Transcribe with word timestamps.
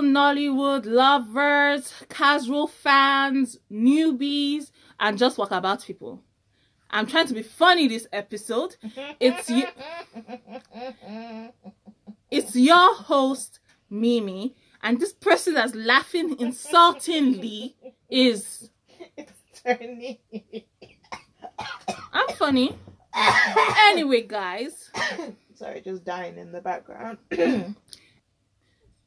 fellow 0.00 0.12
Nollywood 0.12 0.86
lovers, 0.86 1.92
casual 2.08 2.66
fans, 2.66 3.58
newbies, 3.70 4.70
and 4.98 5.18
just 5.18 5.36
walkabout 5.36 5.84
people. 5.84 6.22
I'm 6.90 7.06
trying 7.06 7.26
to 7.28 7.34
be 7.34 7.42
funny 7.42 7.86
this 7.88 8.06
episode. 8.12 8.76
It's 9.20 9.50
you. 9.50 9.66
It's 12.30 12.54
your 12.54 12.94
host, 12.94 13.58
Mimi, 13.90 14.54
and 14.84 15.00
this 15.00 15.12
person 15.12 15.54
that's 15.54 15.74
laughing 15.74 16.38
insultingly 16.38 17.74
is. 18.08 18.70
It's. 19.16 19.32
I'm 22.12 22.28
funny. 22.36 22.76
Anyway, 23.90 24.22
guys, 24.22 24.88
Sorry, 25.60 25.82
just 25.82 26.04
dying 26.04 26.38
in 26.38 26.52
the 26.52 26.60
background. 26.62 27.18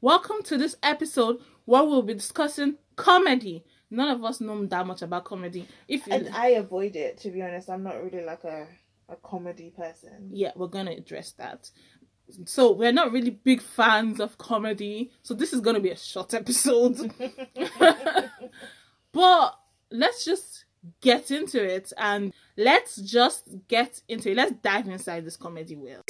welcome 0.04 0.42
to 0.42 0.58
this 0.58 0.76
episode 0.82 1.38
where 1.64 1.82
we'll 1.82 2.02
be 2.02 2.12
discussing 2.12 2.76
comedy. 2.94 3.64
None 3.90 4.10
of 4.10 4.22
us 4.22 4.38
know 4.38 4.66
that 4.66 4.86
much 4.86 5.00
about 5.00 5.24
comedy. 5.24 5.66
If 5.88 6.06
you, 6.06 6.12
and 6.12 6.28
I 6.34 6.48
avoid 6.48 6.94
it, 6.94 7.16
to 7.20 7.30
be 7.30 7.40
honest. 7.40 7.70
I'm 7.70 7.82
not 7.82 8.04
really 8.04 8.22
like 8.22 8.44
a, 8.44 8.66
a 9.08 9.16
comedy 9.16 9.72
person. 9.74 10.28
yeah, 10.30 10.52
we're 10.56 10.66
gonna 10.66 10.90
address 10.90 11.32
that. 11.38 11.70
So 12.44 12.72
we're 12.72 12.92
not 12.92 13.12
really 13.12 13.30
big 13.30 13.62
fans 13.62 14.20
of 14.20 14.36
comedy, 14.36 15.10
so 15.22 15.32
this 15.32 15.54
is 15.54 15.62
gonna 15.62 15.80
be 15.80 15.90
a 15.90 15.96
short 15.96 16.34
episode. 16.34 17.10
but 19.12 19.58
let's 19.90 20.22
just 20.22 20.66
get 21.00 21.30
into 21.30 21.64
it 21.64 21.94
and 21.96 22.34
let's 22.58 22.96
just 22.96 23.48
get 23.68 24.02
into 24.08 24.32
it. 24.32 24.36
Let's 24.36 24.52
dive 24.62 24.86
inside 24.86 25.24
this 25.24 25.38
comedy 25.38 25.76
wheel. 25.76 26.02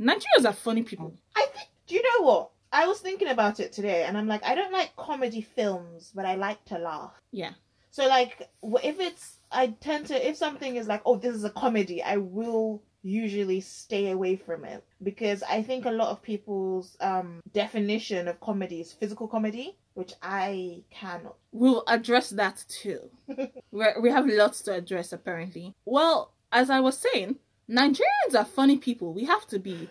Nigerians 0.00 0.44
are 0.44 0.52
funny 0.52 0.82
people. 0.82 1.14
I 1.34 1.46
think, 1.54 1.68
do 1.86 1.94
you 1.94 2.02
know 2.02 2.26
what? 2.26 2.50
I 2.72 2.86
was 2.86 3.00
thinking 3.00 3.28
about 3.28 3.60
it 3.60 3.72
today 3.72 4.04
and 4.04 4.18
I'm 4.18 4.26
like, 4.26 4.44
I 4.44 4.54
don't 4.54 4.72
like 4.72 4.94
comedy 4.96 5.40
films, 5.40 6.12
but 6.14 6.26
I 6.26 6.34
like 6.34 6.64
to 6.66 6.78
laugh. 6.78 7.14
Yeah. 7.30 7.52
So, 7.90 8.06
like, 8.06 8.48
if 8.84 9.00
it's, 9.00 9.38
I 9.50 9.68
tend 9.68 10.08
to, 10.08 10.28
if 10.28 10.36
something 10.36 10.76
is 10.76 10.86
like, 10.86 11.00
oh, 11.06 11.16
this 11.16 11.34
is 11.34 11.44
a 11.44 11.50
comedy, 11.50 12.02
I 12.02 12.18
will 12.18 12.82
usually 13.06 13.60
stay 13.60 14.10
away 14.10 14.36
from 14.36 14.64
it 14.64 14.84
because 15.02 15.42
I 15.44 15.62
think 15.62 15.84
a 15.84 15.90
lot 15.90 16.08
of 16.08 16.22
people's 16.22 16.96
um 17.00 17.40
definition 17.52 18.26
of 18.26 18.40
comedy 18.40 18.80
is 18.80 18.92
physical 18.92 19.28
comedy, 19.28 19.76
which 19.94 20.12
I 20.22 20.82
cannot. 20.90 21.36
We'll 21.52 21.84
address 21.86 22.30
that 22.30 22.64
too. 22.68 23.10
We're, 23.70 24.00
we 24.00 24.10
have 24.10 24.26
lots 24.26 24.60
to 24.62 24.74
address 24.74 25.12
apparently. 25.12 25.74
Well, 25.84 26.32
as 26.52 26.68
I 26.68 26.80
was 26.80 26.98
saying, 26.98 27.36
Nigerians 27.68 28.34
are 28.36 28.44
funny 28.44 28.76
people. 28.78 29.12
We 29.12 29.24
have 29.24 29.46
to 29.48 29.58
be. 29.58 29.88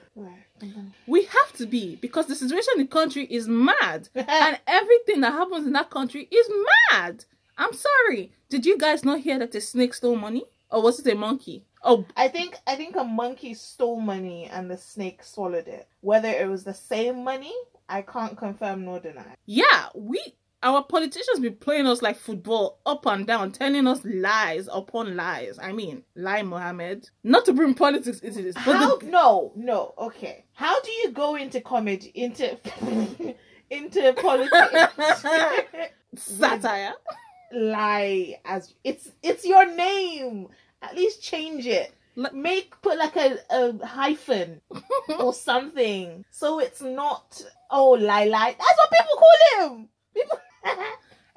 We 1.08 1.24
have 1.26 1.54
to 1.54 1.66
be 1.66 1.96
because 1.98 2.28
the 2.28 2.36
situation 2.36 2.74
in 2.76 2.82
the 2.84 2.88
country 2.88 3.26
is 3.26 3.48
mad. 3.48 4.10
and 4.16 4.60
everything 4.66 5.22
that 5.22 5.34
happens 5.34 5.68
in 5.68 5.74
that 5.74 5.90
country 5.90 6.28
is 6.32 6.50
mad. 6.92 7.26
I'm 7.58 7.74
sorry. 7.74 8.32
Did 8.50 8.66
you 8.66 8.78
guys 8.78 9.04
not 9.04 9.20
hear 9.22 9.38
that 9.40 9.56
a 9.56 9.62
snake 9.62 9.94
stole 9.94 10.16
money? 10.16 10.46
Or 10.72 10.82
was 10.82 11.00
it 11.00 11.12
a 11.12 11.16
monkey? 11.16 11.64
Oh, 11.84 12.06
I 12.18 12.28
think 12.30 12.58
I 12.66 12.76
think 12.76 12.96
a 12.96 13.04
monkey 13.04 13.54
stole 13.54 14.00
money 14.00 14.46
and 14.46 14.70
the 14.72 14.78
snake 14.78 15.24
swallowed 15.24 15.68
it. 15.68 15.88
Whether 16.02 16.30
it 16.30 16.50
was 16.50 16.64
the 16.64 16.74
same 16.74 17.24
money, 17.24 17.54
I 17.88 18.02
can't 18.02 18.38
confirm 18.38 18.86
nor 18.86 19.00
deny. 19.00 19.36
yeah, 19.46 19.88
we 19.94 20.20
our 20.64 20.84
politicians 20.84 21.40
be 21.40 21.50
playing 21.52 21.86
us 21.86 22.02
like 22.02 22.18
football 22.18 22.80
up 22.86 23.06
and 23.06 23.28
down, 23.28 23.52
telling 23.52 23.86
us 23.88 24.02
lies 24.04 24.68
upon 24.72 25.16
lies. 25.16 25.60
I 25.62 25.72
mean, 25.74 26.04
Lai 26.16 26.42
Mohammed. 26.42 27.10
Not 27.24 27.46
to 27.46 27.54
bring 27.54 27.74
politics 27.76 28.20
into 28.20 28.42
this, 28.42 28.56
How? 28.58 28.98
the, 28.98 29.06
No, 29.06 29.52
no. 29.56 29.94
Okay. 29.98 30.46
How 30.54 30.80
do 30.82 30.92
you 30.92 31.12
go 31.12 31.36
into 31.36 31.62
comedy 31.62 32.12
into 32.16 32.58
into 33.70 34.14
politics? 34.14 35.24
satire. 36.16 36.94
Lie 37.54 38.40
as 38.46 38.74
it's 38.84 39.12
it's 39.22 39.46
your 39.46 39.66
name. 39.76 40.48
At 40.82 40.96
least 40.96 41.22
change 41.24 41.68
it. 41.68 41.94
Like- 42.16 42.34
Make 42.34 42.82
put 42.82 42.98
like 42.98 43.16
a, 43.18 43.38
a 43.50 43.86
hyphen 43.86 44.62
or 45.20 45.34
something, 45.34 46.24
so 46.32 46.60
it's 46.60 46.82
not 46.82 47.42
oh 47.70 47.92
lie 47.92 48.26
lie. 48.26 48.56
That's 48.58 48.78
what 48.78 48.92
people 48.92 49.16
call 49.18 49.70
him. 49.78 49.90
People. 50.16 50.40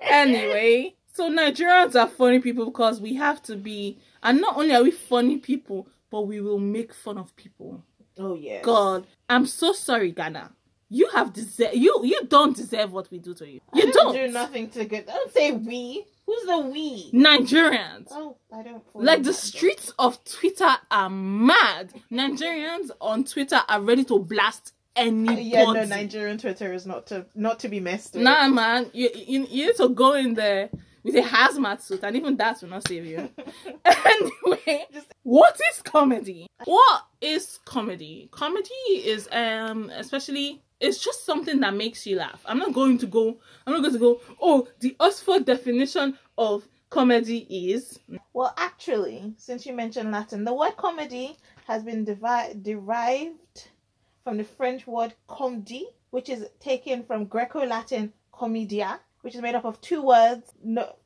Anyway, 0.01 0.95
so 1.13 1.31
Nigerians 1.31 2.01
are 2.01 2.09
funny 2.09 2.39
people 2.39 2.67
because 2.67 3.01
we 3.01 3.15
have 3.15 3.43
to 3.45 3.57
be, 3.57 3.99
and 4.23 4.41
not 4.41 4.57
only 4.57 4.75
are 4.75 4.83
we 4.83 4.91
funny 4.91 5.39
people, 5.39 5.89
but 6.11 6.23
we 6.23 6.41
will 6.41 6.59
make 6.59 6.95
fun 6.95 7.19
of 7.19 7.35
people. 7.37 7.83
Oh 8.19 8.35
yeah. 8.35 8.63
God, 8.63 9.07
I'm 9.29 9.47
so 9.47 9.73
sorry, 9.73 10.13
Ghana. 10.13 10.53
You 10.91 11.09
have 11.11 11.35
deserve 11.35 11.75
you 11.75 12.01
you 12.03 12.23
don't 12.29 12.57
deserve 12.57 12.93
what 12.93 13.11
we 13.11 13.19
do 13.19 13.35
to 13.35 13.47
you. 13.47 13.61
You 13.75 13.89
I 13.89 13.91
don't. 13.91 14.15
do 14.15 14.29
nothing 14.29 14.71
to 14.71 14.85
get. 14.87 15.07
Don't 15.07 15.33
say 15.33 15.53
we. 15.53 16.07
Who's 16.25 16.45
the 16.47 16.59
we? 16.59 17.11
Nigerians. 17.13 18.09
Oh, 18.11 18.37
I 18.53 18.63
don't. 18.63 18.83
Like 18.95 19.23
the 19.23 19.35
streets 19.35 19.93
of 19.99 20.23
Twitter 20.25 20.71
are 20.91 21.11
mad. 21.11 21.93
Nigerians 22.11 22.91
on 23.01 23.25
Twitter 23.25 23.61
are 23.69 23.81
ready 23.81 24.05
to 24.05 24.19
blast 24.19 24.73
anybody. 24.99 25.43
Yeah, 25.43 25.65
no, 25.73 25.85
Nigerian 25.85 26.39
Twitter 26.39 26.73
is 26.73 26.87
not 26.87 27.07
to 27.09 27.27
not 27.35 27.61
to 27.61 27.69
be 27.69 27.81
messed 27.81 28.15
with. 28.15 28.23
Nah, 28.23 28.49
man, 28.49 28.91
you, 28.93 29.11
you 29.15 29.47
you 29.51 29.67
need 29.67 29.77
to 29.77 29.89
go 29.89 30.15
in 30.15 30.35
there 30.35 30.71
with 31.03 31.15
a 31.15 31.23
hazmat 31.23 31.81
suit, 31.81 32.01
and 32.03 32.17
even 32.17 32.37
that 32.37 32.61
will 32.61 32.69
not 32.69 32.87
save 32.87 33.07
you. 33.07 33.29
anyway, 33.85 34.87
Just- 34.93 35.13
what 35.23 35.59
is 35.73 35.83
comedy? 35.83 36.47
What 36.65 37.03
is 37.21 37.59
comedy? 37.65 38.29
Comedy 38.31 38.71
is 38.95 39.29
um 39.33 39.91
especially 39.95 40.63
it's 40.81 41.03
just 41.03 41.25
something 41.27 41.61
that 41.61 41.75
makes 41.75 42.07
you 42.07 42.17
laugh. 42.17 42.41
I'm 42.47 42.59
not 42.59 42.73
going 42.73 42.99
to 42.99 43.07
go. 43.07 43.39
I'm 43.67 43.73
not 43.73 43.81
going 43.83 43.95
to 43.95 43.99
go. 43.99 44.21
Oh, 44.41 44.69
the 44.81 44.95
Oxford 45.01 45.45
definition 45.45 46.17
of 46.37 46.69
comedy 46.91 47.47
is 47.51 47.99
Well, 48.33 48.55
actually, 48.57 49.35
since 49.37 49.67
you 49.67 49.73
mentioned 49.73 50.13
Latin, 50.13 50.45
the 50.45 50.55
word 50.55 50.77
comedy 50.77 51.37
has 51.67 51.83
been 51.83 52.05
devi- 52.05 52.55
derived 52.63 53.69
from 54.29 54.37
the 54.37 54.45
French 54.45 54.87
word 54.87 55.15
comedy, 55.27 55.89
which 56.11 56.29
is 56.29 56.45
taken 56.61 57.03
from 57.03 57.25
Greco-Latin 57.25 58.13
comedia, 58.31 59.01
which 59.23 59.35
is 59.35 59.41
made 59.41 59.55
up 59.55 59.65
of 59.65 59.81
two 59.81 60.03
words. 60.03 60.53
No, 60.63 60.97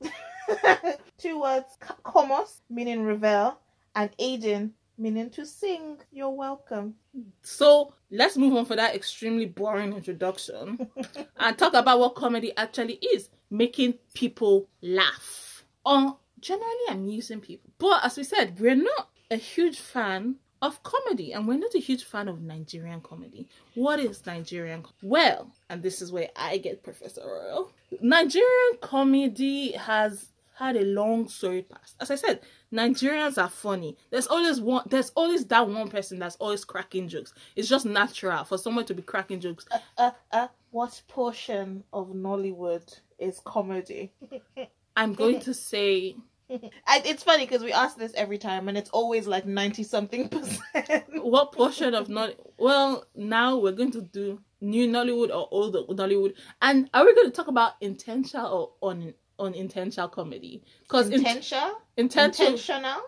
two 1.19 1.41
words: 1.41 1.67
comos, 2.05 2.63
meaning 2.69 3.05
revel, 3.05 3.57
and 3.95 4.11
aidin, 4.19 4.73
meaning 4.99 5.31
to 5.31 5.47
sing. 5.47 5.99
You're 6.11 6.31
welcome. 6.31 6.97
So 7.43 7.95
let's 8.11 8.37
move 8.37 8.57
on 8.57 8.65
for 8.65 8.75
that 8.75 8.97
extremely 8.97 9.47
boring 9.47 9.93
introduction 9.93 10.89
and 11.37 11.57
talk 11.57 11.75
about 11.75 12.01
what 12.01 12.17
comedy 12.17 12.53
actually 12.57 12.95
is 13.15 13.31
making 13.51 13.95
people 14.15 14.69
laugh 14.83 15.65
or 15.87 16.17
generally 16.41 16.87
amusing 16.91 17.41
people. 17.41 17.71
But 17.79 18.05
as 18.05 18.17
we 18.17 18.25
said, 18.25 18.59
we're 18.59 18.75
not 18.75 19.11
a 19.31 19.37
huge 19.37 19.79
fan 19.79 20.39
of 20.63 20.83
comedy 20.85 21.33
and 21.33 21.47
we're 21.47 21.59
not 21.59 21.75
a 21.75 21.81
huge 21.81 22.05
fan 22.05 22.29
of 22.29 22.41
Nigerian 22.41 23.01
comedy. 23.01 23.49
What 23.75 23.99
is 23.99 24.25
Nigerian? 24.25 24.87
Well, 25.03 25.51
and 25.69 25.83
this 25.83 26.01
is 26.01 26.13
where 26.13 26.29
I 26.37 26.59
get 26.59 26.85
Professor 26.85 27.23
Royal. 27.27 27.73
Nigerian 28.01 28.79
comedy 28.81 29.73
has 29.73 30.29
had 30.55 30.77
a 30.77 30.85
long 30.85 31.29
storied 31.29 31.69
past. 31.69 31.97
As 32.01 32.11
I 32.11 32.15
said, 32.15 32.41
Nigerians 32.73 33.43
are 33.43 33.49
funny. 33.49 33.97
There's 34.11 34.29
always 34.29 34.61
one. 34.61 34.85
There's 34.89 35.11
always 35.11 35.45
that 35.47 35.69
one 35.69 35.89
person 35.89 36.19
that's 36.21 36.37
always 36.37 36.65
cracking 36.65 37.09
jokes. 37.09 37.35
It's 37.57 37.69
just 37.69 37.85
natural 37.85 38.45
for 38.45 38.57
someone 38.57 38.85
to 38.87 38.95
be 38.95 39.03
cracking 39.03 39.41
jokes. 39.41 39.67
Uh, 39.99 40.13
uh, 40.31 40.49
what 40.71 41.03
portion 41.09 41.83
of 41.93 42.09
Nollywood 42.11 43.01
is 43.19 43.41
comedy? 43.45 44.13
I'm 44.97 45.15
going 45.15 45.41
to 45.41 45.55
say 45.55 46.17
And 46.53 47.07
it's 47.07 47.23
funny 47.23 47.47
because 47.47 47.63
we 47.63 47.73
ask 47.73 47.97
this 47.97 48.13
every 48.15 48.39
time, 48.39 48.69
and 48.69 48.77
it's 48.77 48.91
always 48.91 49.27
like 49.27 49.47
ninety 49.47 49.83
something 49.83 50.29
percent. 50.29 51.05
what 51.23 51.53
portion 51.53 51.95
of 51.95 52.09
not. 52.09 52.35
Well, 52.59 53.05
now 53.15 53.59
we're 53.59 53.73
going 53.73 53.93
to 53.93 54.03
do 54.03 54.41
new 54.61 54.87
Nollywood 54.89 55.29
or 55.31 55.49
old 55.51 55.75
Nollywood, 55.75 56.35
and 56.61 56.89
are 56.93 57.05
we 57.05 57.15
going 57.15 57.29
to 57.29 57.33
talk 57.35 57.49
about 57.49 57.73
intentional 57.81 58.75
or 58.81 58.91
un 58.91 59.15
unintentional 59.39 60.09
comedy? 60.09 60.63
Because 60.83 61.09
Intentional, 61.11 61.81
intentional. 61.97 62.53
intentional. 62.53 63.01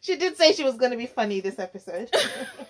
she 0.00 0.16
did 0.16 0.36
say 0.36 0.52
she 0.52 0.64
was 0.64 0.76
going 0.76 0.90
to 0.90 0.96
be 0.96 1.06
funny 1.06 1.40
this 1.40 1.58
episode. 1.58 2.10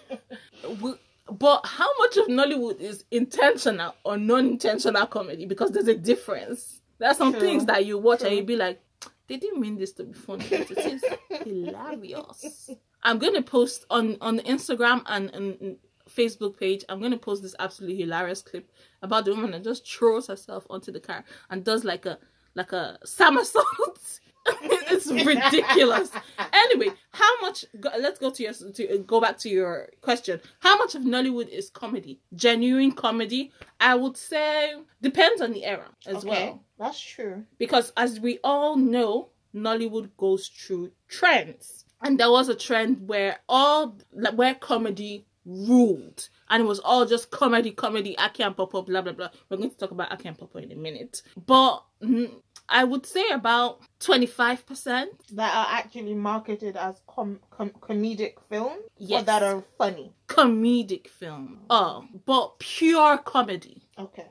we- 0.82 0.94
but 1.30 1.64
how 1.64 1.86
much 2.00 2.16
of 2.16 2.26
Nollywood 2.26 2.80
is 2.80 3.04
intentional 3.12 3.94
or 4.04 4.16
non-intentional 4.16 5.06
comedy? 5.06 5.46
Because 5.46 5.70
there's 5.70 5.86
a 5.86 5.94
difference. 5.96 6.79
There 7.00 7.08
are 7.08 7.14
some 7.14 7.32
True. 7.32 7.40
things 7.40 7.64
that 7.64 7.86
you 7.86 7.98
watch 7.98 8.20
and 8.20 8.28
True. 8.28 8.36
you 8.36 8.44
be 8.44 8.56
like, 8.56 8.80
they 9.26 9.38
didn't 9.38 9.60
mean 9.60 9.76
this 9.76 9.92
to 9.92 10.04
be 10.04 10.12
funny, 10.12 10.46
but 10.50 10.70
it 10.70 10.78
is 10.78 11.04
hilarious. 11.44 12.70
I'm 13.02 13.18
gonna 13.18 13.42
post 13.42 13.86
on 13.88 14.18
on 14.20 14.40
Instagram 14.40 15.02
and, 15.06 15.30
and 15.30 15.76
Facebook 16.08 16.58
page. 16.58 16.84
I'm 16.88 17.00
gonna 17.00 17.16
post 17.16 17.42
this 17.42 17.54
absolutely 17.58 17.96
hilarious 17.96 18.42
clip 18.42 18.70
about 19.00 19.24
the 19.24 19.30
woman 19.30 19.52
that 19.52 19.64
just 19.64 19.90
throws 19.90 20.26
herself 20.26 20.66
onto 20.68 20.92
the 20.92 21.00
car 21.00 21.24
and 21.48 21.64
does 21.64 21.84
like 21.84 22.04
a 22.04 22.18
like 22.54 22.72
a 22.72 22.98
somersault. 23.04 24.20
it's 24.62 25.10
ridiculous. 25.10 26.10
Anyway, 26.52 26.88
how 27.12 27.40
much? 27.40 27.64
Go, 27.78 27.90
let's 27.98 28.18
go 28.18 28.30
to 28.30 28.42
your 28.42 28.52
to 28.52 28.98
go 29.06 29.20
back 29.20 29.38
to 29.38 29.48
your 29.48 29.88
question. 30.00 30.40
How 30.60 30.76
much 30.76 30.94
of 30.94 31.02
Nollywood 31.02 31.48
is 31.48 31.70
comedy? 31.70 32.20
Genuine 32.34 32.92
comedy? 32.92 33.52
I 33.78 33.94
would 33.94 34.16
say 34.16 34.74
depends 35.00 35.40
on 35.40 35.52
the 35.52 35.64
era 35.64 35.88
as 36.06 36.16
okay, 36.16 36.28
well. 36.28 36.64
That's 36.80 37.00
true. 37.00 37.44
Because 37.58 37.92
as 37.96 38.18
we 38.18 38.38
all 38.42 38.76
know, 38.76 39.28
Nollywood 39.54 40.10
goes 40.16 40.48
through 40.48 40.90
trends, 41.08 41.84
and 42.02 42.18
there 42.18 42.30
was 42.30 42.48
a 42.48 42.54
trend 42.56 43.06
where 43.08 43.38
all 43.48 43.98
where 44.34 44.54
comedy 44.54 45.26
ruled 45.46 46.28
and 46.50 46.62
it 46.62 46.66
was 46.66 46.78
all 46.80 47.06
just 47.06 47.30
comedy 47.30 47.70
comedy 47.70 48.16
aki 48.18 48.42
and 48.42 48.54
popo 48.56 48.82
blah 48.82 49.00
blah 49.00 49.12
blah 49.12 49.28
we're 49.48 49.56
going 49.56 49.70
to 49.70 49.76
talk 49.76 49.90
about 49.90 50.12
aki 50.12 50.28
and 50.28 50.38
popo 50.38 50.58
in 50.58 50.70
a 50.70 50.76
minute 50.76 51.22
but 51.46 51.82
mm, 52.02 52.30
i 52.68 52.84
would 52.84 53.06
say 53.06 53.24
about 53.30 53.80
25% 54.00 55.06
That 55.32 55.54
are 55.54 55.66
actually 55.78 56.14
marketed 56.14 56.76
as 56.76 57.00
com- 57.08 57.40
com- 57.50 57.70
comedic 57.80 58.34
films, 58.50 58.82
or 58.84 58.90
Yes. 58.98 59.24
that 59.24 59.42
are 59.42 59.64
funny. 59.78 60.12
comedic 60.28 61.08
film 61.08 61.60
oh 61.70 62.04
but 62.26 62.58
pure 62.58 63.16
comedy 63.18 63.82
Okay. 63.98 64.26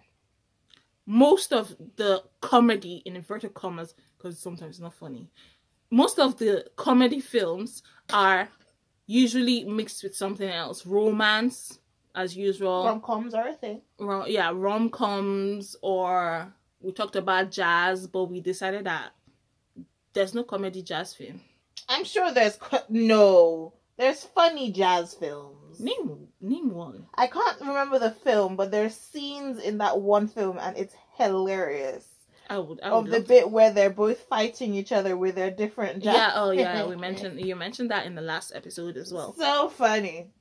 Most 1.12 1.52
of 1.52 1.76
the 1.96 2.22
comedy 2.40 3.02
in 3.06 3.16
inverted 3.16 3.54
commas 3.56 3.96
because 4.18 4.38
sometimes 4.40 4.76
it's 4.76 4.80
not 4.80 4.94
funny 4.94 5.28
most 5.90 6.20
of 6.20 6.38
the 6.38 6.64
comedy 6.76 7.20
films 7.20 7.82
are 8.14 8.48
usually 9.08 9.64
mixed 9.66 10.04
with 10.04 10.16
something 10.16 10.50
else 10.50 10.86
romance 10.86 11.80
as 12.14 12.38
usual 12.38 12.86
Rom 12.86 13.02
coms 13.02 13.34
are 13.34 13.48
a 13.48 13.54
thing. 13.54 13.82
rom- 14.00 14.26
yeah 14.28 14.52
rom 14.54 14.90
coms 14.90 15.76
or 15.82 16.54
we 16.82 16.92
talked 16.94 17.16
about 17.18 17.52
jazz, 17.52 18.08
but 18.08 18.26
we 18.26 18.40
decided 18.40 18.86
that 18.86 19.12
there's 20.14 20.34
no 20.34 20.44
comedy 20.44 20.82
jazz 20.82 21.14
film. 21.14 21.42
I'm 21.90 22.06
sure 22.06 22.32
there's 22.32 22.56
co- 22.56 22.84
no. 22.88 23.74
There's 23.98 24.24
funny 24.24 24.72
jazz 24.72 25.14
films. 25.14 25.69
Name 25.80 26.28
name 26.42 26.72
one. 26.72 27.06
I 27.16 27.28
can't 27.28 27.60
remember 27.62 28.00
the 28.00 28.12
film, 28.12 28.58
but 28.58 28.70
there's 28.70 28.96
scenes 28.96 29.60
in 29.60 29.78
that 29.78 30.00
one 30.00 30.28
film, 30.28 30.60
and 30.60 30.78
it's 30.78 30.94
hilarious. 31.18 32.06
I 32.50 32.58
would. 32.60 32.82
I 32.84 32.90
Of 32.90 33.10
the 33.10 33.22
bit 33.22 33.50
where 33.50 33.72
they're 33.72 33.90
both 33.90 34.20
fighting 34.28 34.74
each 34.74 34.92
other 34.92 35.16
with 35.16 35.36
their 35.36 35.52
different 35.52 36.04
jazz. 36.04 36.16
Yeah. 36.16 36.32
Oh 36.36 36.52
yeah. 36.52 36.86
We 36.86 36.96
mentioned 37.08 37.40
you 37.40 37.56
mentioned 37.56 37.92
that 37.92 38.06
in 38.06 38.16
the 38.16 38.22
last 38.22 38.52
episode 38.54 38.98
as 38.98 39.14
well. 39.14 39.34
So 39.38 39.70
funny. 39.70 40.32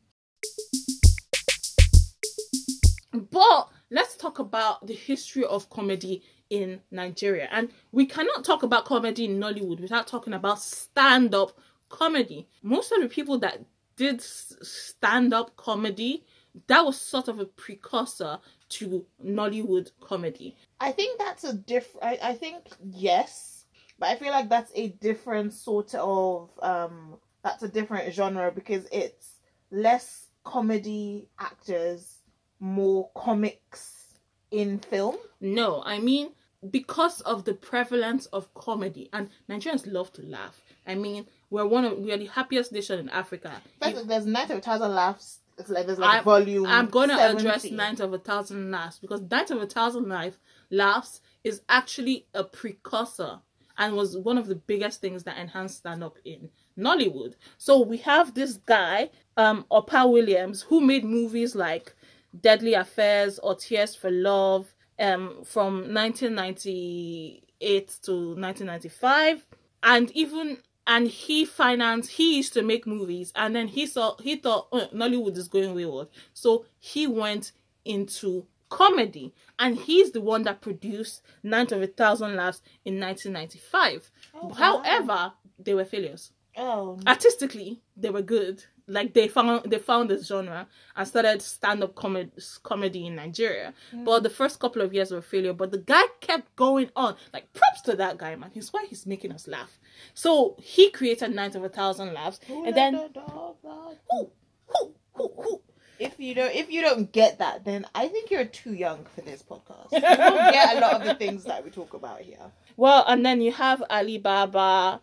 But 3.13 3.69
let's 3.91 4.17
talk 4.17 4.39
about 4.39 4.87
the 4.87 4.95
history 4.95 5.45
of 5.45 5.71
comedy 5.71 6.23
in 6.51 6.81
Nigeria. 6.91 7.49
And 7.51 7.71
we 7.93 8.07
cannot 8.07 8.45
talk 8.45 8.63
about 8.63 8.85
comedy 8.87 9.27
in 9.27 9.39
Nollywood 9.39 9.81
without 9.81 10.07
talking 10.07 10.33
about 10.33 10.61
stand 10.61 11.35
up 11.35 11.53
comedy. 11.89 12.49
Most 12.63 12.93
of 12.93 13.01
the 13.03 13.09
people 13.09 13.39
that 13.41 13.61
did 13.99 14.23
stand 14.23 15.35
up 15.35 15.57
comedy, 15.57 16.25
that 16.69 16.85
was 16.85 16.97
sort 16.99 17.29
of 17.29 17.39
a 17.41 17.45
precursor 17.45 18.39
to 18.71 19.05
Nollywood 19.25 19.91
comedy. 20.01 20.57
I 20.81 20.93
think 20.93 21.19
that's 21.19 21.45
a 21.45 21.53
different. 21.53 22.05
I, 22.05 22.31
I 22.31 22.35
think 22.35 22.69
yes, 22.83 23.65
but 23.99 24.09
I 24.09 24.17
feel 24.17 24.31
like 24.31 24.49
that's 24.49 24.73
a 24.75 24.89
different 24.89 25.53
sort 25.53 25.95
of. 25.95 26.51
um 26.63 27.19
That's 27.45 27.63
a 27.63 27.69
different 27.69 28.13
genre 28.15 28.51
because 28.51 28.85
it's 28.93 29.39
less 29.71 30.29
comedy 30.45 31.29
actors, 31.39 32.23
more 32.61 33.11
comics 33.15 34.15
in 34.51 34.79
film. 34.79 35.17
No, 35.41 35.83
I 35.85 35.99
mean 35.99 36.27
because 36.71 37.21
of 37.23 37.45
the 37.45 37.55
prevalence 37.55 38.27
of 38.33 38.53
comedy 38.55 39.09
and 39.13 39.31
Nigerians 39.49 39.87
love 39.87 40.13
to 40.15 40.23
laugh. 40.23 40.63
I 40.89 40.95
mean, 40.95 41.27
we're 41.51 41.67
one 41.67 41.85
of 41.85 41.99
we 41.99 42.13
are 42.13 42.17
the 42.17 42.27
happiest 42.27 42.73
nation 42.73 42.99
in 42.99 43.09
Africa. 43.11 43.53
If- 43.83 44.07
there's 44.07 44.27
Night 44.27 44.51
of 44.51 44.59
a 44.59 44.61
Thousand 44.61 44.95
Laughs. 44.95 45.41
It's 45.59 45.69
like 45.69 45.87
there's 45.87 45.99
like 45.99 46.15
I'm- 46.15 46.25
volume. 46.25 46.67
I'm 46.67 46.87
gonna 46.89 47.17
70. 47.17 47.39
address 47.41 47.65
Night 47.71 48.01
of 48.01 48.13
a 48.13 48.19
Thousand 48.19 48.71
Laughs 48.71 48.99
because 48.99 49.21
Night 49.23 49.51
of 49.51 49.61
a 49.61 49.67
Thousand 49.67 50.09
Life 50.09 50.39
Laughs 50.71 51.21
is 51.45 51.63
actually 51.69 52.27
a 52.35 52.45
precursor 52.45 53.41
and 53.77 53.95
was 53.95 54.17
one 54.17 54.39
of 54.39 54.47
the 54.47 54.55
biggest 54.57 55.01
things 55.01 55.25
that 55.25 55.37
enhanced 55.39 55.79
stand 55.79 56.03
up 56.03 56.17
in 56.25 56.49
Nollywood. 56.77 57.35
So 57.59 57.81
we 57.81 57.99
have 57.99 58.35
this 58.35 58.55
guy, 58.57 59.11
um, 59.37 59.67
Opa 59.71 60.11
Williams, 60.11 60.63
who 60.63 60.81
made 60.81 61.05
movies 61.05 61.55
like 61.55 61.95
Deadly 62.41 62.75
Affairs 62.75 63.39
or 63.41 63.55
Tears 63.55 63.95
for 63.95 64.11
Love, 64.11 64.75
um, 64.99 65.45
from 65.45 65.93
1998 65.95 67.99
to 68.03 68.13
1995, 68.37 69.47
and 69.83 70.11
even 70.13 70.59
and 70.89 71.07
he 71.07 71.45
financed 71.45 72.13
he 72.13 72.37
used 72.39 72.53
to 72.55 72.63
make 72.63 72.87
movies 72.87 73.31
and 73.37 73.55
then 73.55 73.69
he 73.69 73.87
saw 73.87 74.17
he 74.21 74.35
thought 74.37 74.67
"Oh, 74.73 74.89
nollywood 74.93 75.37
is 75.37 75.47
going 75.47 75.75
wayward. 75.75 76.09
So 76.33 76.65
he 76.81 77.07
went 77.07 77.53
into 77.85 78.47
comedy 78.71 79.33
and 79.59 79.77
he's 79.77 80.11
the 80.13 80.21
one 80.21 80.43
that 80.43 80.61
produced 80.61 81.23
night 81.43 81.73
of 81.73 81.81
a 81.83 81.87
thousand 81.87 82.37
laughs 82.37 82.61
in 82.85 82.99
1995 83.01 84.11
Oh, 84.35 84.47
wow. 84.49 84.55
however 84.55 85.33
they 85.59 85.75
were 85.75 85.85
failures. 85.85 86.33
Oh, 86.57 86.99
artistically 87.07 87.81
they 87.97 88.11
were 88.11 88.23
good 88.23 88.65
like 88.89 89.15
they 89.15 89.29
found 89.29 89.71
they 89.71 89.79
found 89.79 90.11
this 90.11 90.27
genre 90.27 90.67
and 90.97 91.09
started 91.09 91.41
stand-up 91.43 91.95
comedy 91.95 92.31
comedy 92.63 93.07
in 93.07 93.15
nigeria 93.15 93.73
mm. 93.93 94.05
but 94.05 94.23
the 94.23 94.31
first 94.31 94.59
couple 94.59 94.83
of 94.83 94.93
years 94.93 95.11
were 95.11 95.19
a 95.19 95.23
failure 95.23 95.53
but 95.53 95.71
the 95.71 95.79
guy 95.79 96.03
kept 96.21 96.55
going 96.57 96.91
on 96.97 97.15
like 97.33 97.53
props 97.53 97.83
to 97.83 97.95
that 97.95 98.19
guy 98.19 98.35
man 98.35 98.51
he's 98.53 98.73
why 98.73 98.85
he's 98.89 99.07
making 99.07 99.33
us 99.33 99.47
laugh 99.47 99.79
so 100.15 100.57
he 100.59 100.91
created 100.91 101.35
night 101.35 101.55
of 101.55 101.63
a 101.63 101.69
thousand 101.69 102.13
laughs 102.13 102.41
Who 102.47 102.65
and 102.65 102.75
then 102.77 102.95
the 102.95 103.09
dog 103.13 103.57
out? 103.67 103.97
who 104.11 104.31
who 104.67 104.95
who 105.15 105.33
who 105.37 105.61
If 105.99 106.21
you 106.21 106.33
don't, 106.35 106.55
if 106.55 106.71
you 106.71 106.81
don't 106.81 107.11
get 107.11 107.39
that, 107.39 107.65
then 107.65 107.85
I 107.93 108.07
think 108.07 108.31
you're 108.31 108.45
too 108.45 108.73
young 108.73 109.05
for 109.15 109.23
this 109.23 109.43
podcast. 109.43 109.91
You 109.93 110.01
don't 110.01 110.53
get 110.53 110.77
a 110.77 110.81
lot 110.81 111.01
of 111.01 111.05
the 111.05 111.15
things 111.15 111.43
that 111.45 111.65
we 111.65 111.71
talk 111.71 111.93
about 111.93 112.21
here. 112.21 112.53
Well, 112.77 113.05
and 113.09 113.27
then 113.27 113.41
you 113.41 113.51
have 113.51 113.83
Alibaba. 113.91 115.01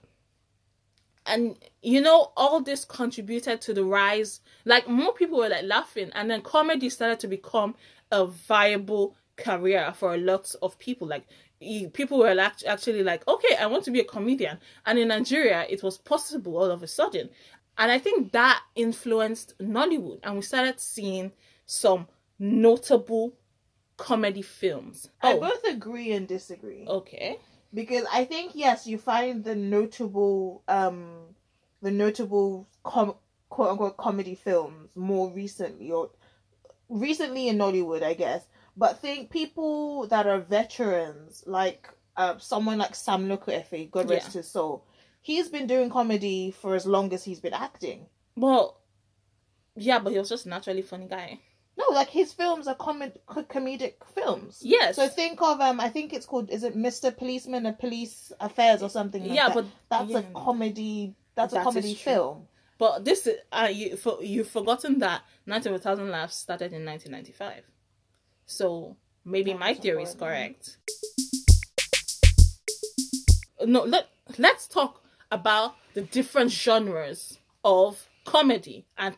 And 1.26 1.58
you 1.82 2.02
know, 2.02 2.32
all 2.38 2.62
this 2.62 2.86
contributed 2.86 3.62
to 3.62 3.74
the 3.74 3.84
rise. 3.84 4.42
Like 4.66 4.88
more 4.88 5.14
people 5.14 5.40
were 5.40 5.50
like 5.50 5.66
laughing, 5.66 6.12
and 6.14 6.30
then 6.30 6.42
comedy 6.42 6.90
started 6.90 7.20
to 7.22 7.28
become 7.28 7.76
a 8.12 8.26
viable 8.28 9.16
career 9.38 9.94
for 9.96 10.14
a 10.14 10.18
lot 10.18 10.54
of 10.62 10.78
people. 10.80 11.08
Like 11.08 11.26
people 11.94 12.20
were 12.20 12.40
act- 12.40 12.64
actually 12.68 13.04
like, 13.04 13.28
okay, 13.28 13.56
I 13.60 13.66
want 13.66 13.84
to 13.86 13.92
be 13.92 14.00
a 14.00 14.04
comedian. 14.06 14.60
And 14.86 15.00
in 15.00 15.08
Nigeria, 15.08 15.66
it 15.70 15.82
was 15.84 15.98
possible 15.98 16.58
all 16.58 16.70
of 16.72 16.84
a 16.84 16.88
sudden. 16.88 17.30
And 17.78 17.92
I 17.92 17.98
think 18.00 18.32
that 18.32 18.62
influenced 18.76 19.58
Nollywood, 19.60 20.20
and 20.24 20.36
we 20.36 20.42
started 20.44 20.80
seeing 20.80 21.32
some 21.66 22.08
notable 22.40 23.34
comedy 23.98 24.42
films. 24.42 25.10
I 25.22 25.34
Oh, 25.34 25.40
both 25.40 25.64
agree 25.66 26.12
and 26.12 26.28
disagree 26.28 26.86
okay. 26.88 27.40
Because 27.74 28.06
I 28.12 28.26
think 28.26 28.52
yes, 28.56 28.88
you 28.88 28.98
find 28.98 29.44
the 29.44 29.56
notable, 29.56 30.64
um, 30.68 31.08
the 31.82 31.92
notable 31.92 32.68
com- 32.84 33.16
quote 33.50 33.72
unquote 33.72 33.98
comedy 33.98 34.36
films 34.36 34.96
more 34.96 35.30
recently 35.32 35.92
or 35.92 36.10
recently 36.90 37.48
in 37.50 37.58
Nollywood, 37.58 38.04
I 38.04 38.14
guess. 38.14 38.46
But 38.78 39.00
think 39.00 39.30
people 39.30 40.08
that 40.08 40.28
are 40.28 40.40
veterans, 40.40 41.44
like 41.46 41.90
uh, 42.18 42.38
someone 42.38 42.78
like 42.78 42.96
Sam 42.96 43.28
Loco 43.30 43.52
Efe, 43.52 43.90
God 43.92 44.10
rest 44.10 44.28
Yeah. 44.30 44.40
his 44.40 44.50
soul, 44.50 44.86
he's 45.22 45.50
been 45.50 45.68
doing 45.68 45.90
comedy 45.90 46.52
for 46.52 46.76
as 46.76 46.86
long 46.86 47.14
as 47.14 47.24
he's 47.24 47.40
been 47.40 47.54
acting. 47.54 48.06
Well, 48.36 48.78
yeah, 49.76 50.00
but 50.00 50.12
he 50.12 50.20
was 50.20 50.30
just 50.30 50.46
a 50.46 50.50
naturally 50.50 50.82
funny 50.82 51.08
guy. 51.08 51.40
No, 51.78 51.86
like 51.94 52.10
his 52.10 52.32
films 52.32 52.68
are 52.68 52.76
com- 52.76 53.12
comedic 53.28 53.96
films. 54.14 54.60
Yes. 54.62 54.96
So 54.96 55.08
think 55.10 55.42
of 55.42 55.60
um, 55.60 55.80
I 55.80 55.90
think 55.90 56.14
it's 56.14 56.26
called 56.26 56.50
is 56.50 56.64
it 56.64 56.78
Mr. 56.78 57.16
Policeman 57.16 57.66
and 57.66 57.78
Police 57.78 58.32
Affairs 58.40 58.82
or 58.82 58.90
something 58.90 59.24
like 59.24 59.36
yeah, 59.36 59.50
that. 59.50 59.56
but 59.56 59.66
that's 59.90 60.12
yeah. 60.12 60.20
a 60.20 60.24
comedy. 60.34 61.16
That's 61.36 61.54
a 61.54 61.62
comedy 61.62 61.94
film. 61.96 62.48
But 62.78 63.06
this 63.06 63.28
uh, 63.52 63.70
you 63.72 63.98
for 63.98 64.20
you've 64.22 64.50
forgotten 64.50 65.00
that 65.00 65.24
Night 65.46 65.66
of 65.66 65.74
a 65.74 65.80
Thousand 65.80 66.10
Laughs 66.10 66.36
started 66.36 66.74
in 66.74 66.86
1995, 66.86 67.64
so 68.46 68.98
maybe 69.24 69.52
That 69.52 69.60
my 69.60 69.74
theory 69.74 70.04
is 70.04 70.14
correct. 70.14 70.78
No, 73.66 73.84
let 73.84 74.10
let's 74.38 74.68
talk 74.68 75.02
about 75.32 75.76
the 75.94 76.02
different 76.02 76.52
genres 76.52 77.40
of 77.64 78.10
comedy 78.26 78.86
and 78.98 79.16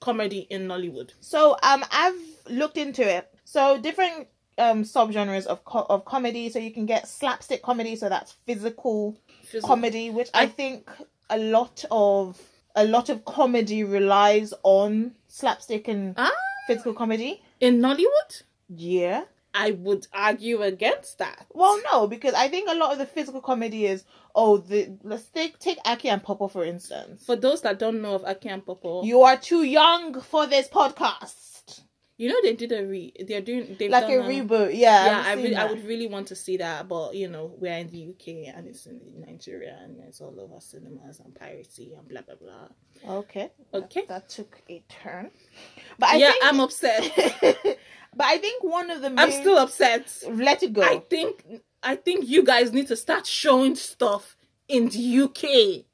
comedy 0.00 0.46
in 0.50 0.66
Nollywood. 0.68 1.10
So 1.20 1.56
um, 1.62 1.84
I've 1.90 2.14
looked 2.48 2.76
into 2.78 3.02
it. 3.08 3.28
So 3.44 3.78
different 3.80 4.28
um 4.58 4.82
subgenres 4.82 5.46
of 5.46 5.64
co- 5.64 5.86
of 5.88 6.04
comedy. 6.04 6.48
So 6.50 6.58
you 6.58 6.72
can 6.72 6.86
get 6.86 7.06
slapstick 7.08 7.62
comedy. 7.62 7.96
So 7.96 8.08
that's 8.08 8.32
physical 8.46 9.16
Physical- 9.42 9.68
comedy, 9.68 10.10
which 10.10 10.28
I, 10.34 10.42
I- 10.42 10.46
think 10.46 10.90
a 11.30 11.38
lot 11.38 11.84
of 11.90 12.40
a 12.76 12.84
lot 12.84 13.08
of 13.08 13.24
comedy 13.24 13.84
relies 13.84 14.52
on 14.62 15.12
slapstick 15.28 15.88
and 15.88 16.14
Ah, 16.16 16.30
physical 16.66 16.94
comedy. 16.94 17.42
in 17.60 17.80
Nollywood, 17.80 18.42
Yeah. 18.68 19.24
I 19.58 19.72
would 19.72 20.06
argue 20.12 20.62
against 20.62 21.18
that. 21.18 21.46
Well, 21.52 21.80
no, 21.90 22.06
because 22.06 22.32
I 22.32 22.46
think 22.48 22.70
a 22.70 22.76
lot 22.76 22.92
of 22.92 22.98
the 22.98 23.06
physical 23.06 23.40
comedy 23.40 23.86
is 23.86 24.04
oh, 24.34 24.58
the 24.58 24.96
let's 25.02 25.24
take 25.24 25.58
take 25.58 25.78
Aki 25.84 26.08
and 26.10 26.22
Popo 26.22 26.46
for 26.46 26.64
instance. 26.64 27.24
For 27.26 27.34
those 27.34 27.62
that 27.62 27.80
don't 27.80 28.00
know 28.00 28.14
of 28.14 28.24
Aki 28.24 28.48
and 28.48 28.64
Popo, 28.64 29.02
you, 29.02 29.22
are 29.22 29.36
too 29.36 29.64
young 29.64 30.20
for 30.20 30.46
this 30.46 30.68
podcast. 30.68 31.82
You 32.18 32.28
know 32.28 32.36
they 32.42 32.54
did 32.54 32.72
a 32.72 32.84
re. 32.84 33.12
They're 33.28 33.40
doing 33.40 33.76
they've 33.78 33.90
Like 33.90 34.08
a 34.08 34.18
done 34.18 34.28
reboot, 34.28 34.70
yeah. 34.74 35.06
Yeah, 35.06 35.22
I 35.26 35.64
I 35.64 35.70
would 35.70 35.84
really 35.84 36.06
want 36.08 36.28
to 36.28 36.36
see 36.36 36.56
that, 36.58 36.88
but 36.88 37.14
you 37.14 37.28
know, 37.28 37.54
we're 37.58 37.78
in 37.78 37.90
the 37.90 38.08
UK 38.10 38.54
and 38.54 38.66
it's 38.66 38.86
in 38.86 39.00
Nigeria 39.26 39.78
and 39.82 40.00
it's 40.00 40.20
all 40.20 40.40
over 40.40 40.60
cinemas 40.60 41.20
and 41.20 41.34
piracy 41.34 41.94
and 41.96 42.08
blah 42.08 42.22
blah 42.22 42.34
blah. 42.34 43.18
Okay. 43.18 43.50
Okay. 43.72 44.04
That 44.08 44.28
took 44.28 44.60
a 44.68 44.82
turn. 44.88 45.30
But 45.98 46.08
I 46.10 46.16
yeah, 46.16 46.32
I'm 46.42 46.58
upset. 46.60 47.02
but 48.16 48.26
I 48.26 48.38
think 48.38 48.62
one 48.64 48.90
of 48.90 49.00
the 49.00 49.10
main 49.10 49.18
I'm 49.18 49.30
still 49.32 49.58
upset. 49.58 50.12
let 50.30 50.62
it 50.62 50.72
go. 50.72 50.82
I 50.82 50.98
think 51.10 51.44
I 51.82 51.96
think 51.96 52.28
you 52.28 52.42
guys 52.44 52.72
need 52.72 52.88
to 52.88 52.96
start 52.96 53.26
showing 53.26 53.74
stuff 53.76 54.36
in 54.68 54.88
the 54.88 55.20
UK. 55.22 55.84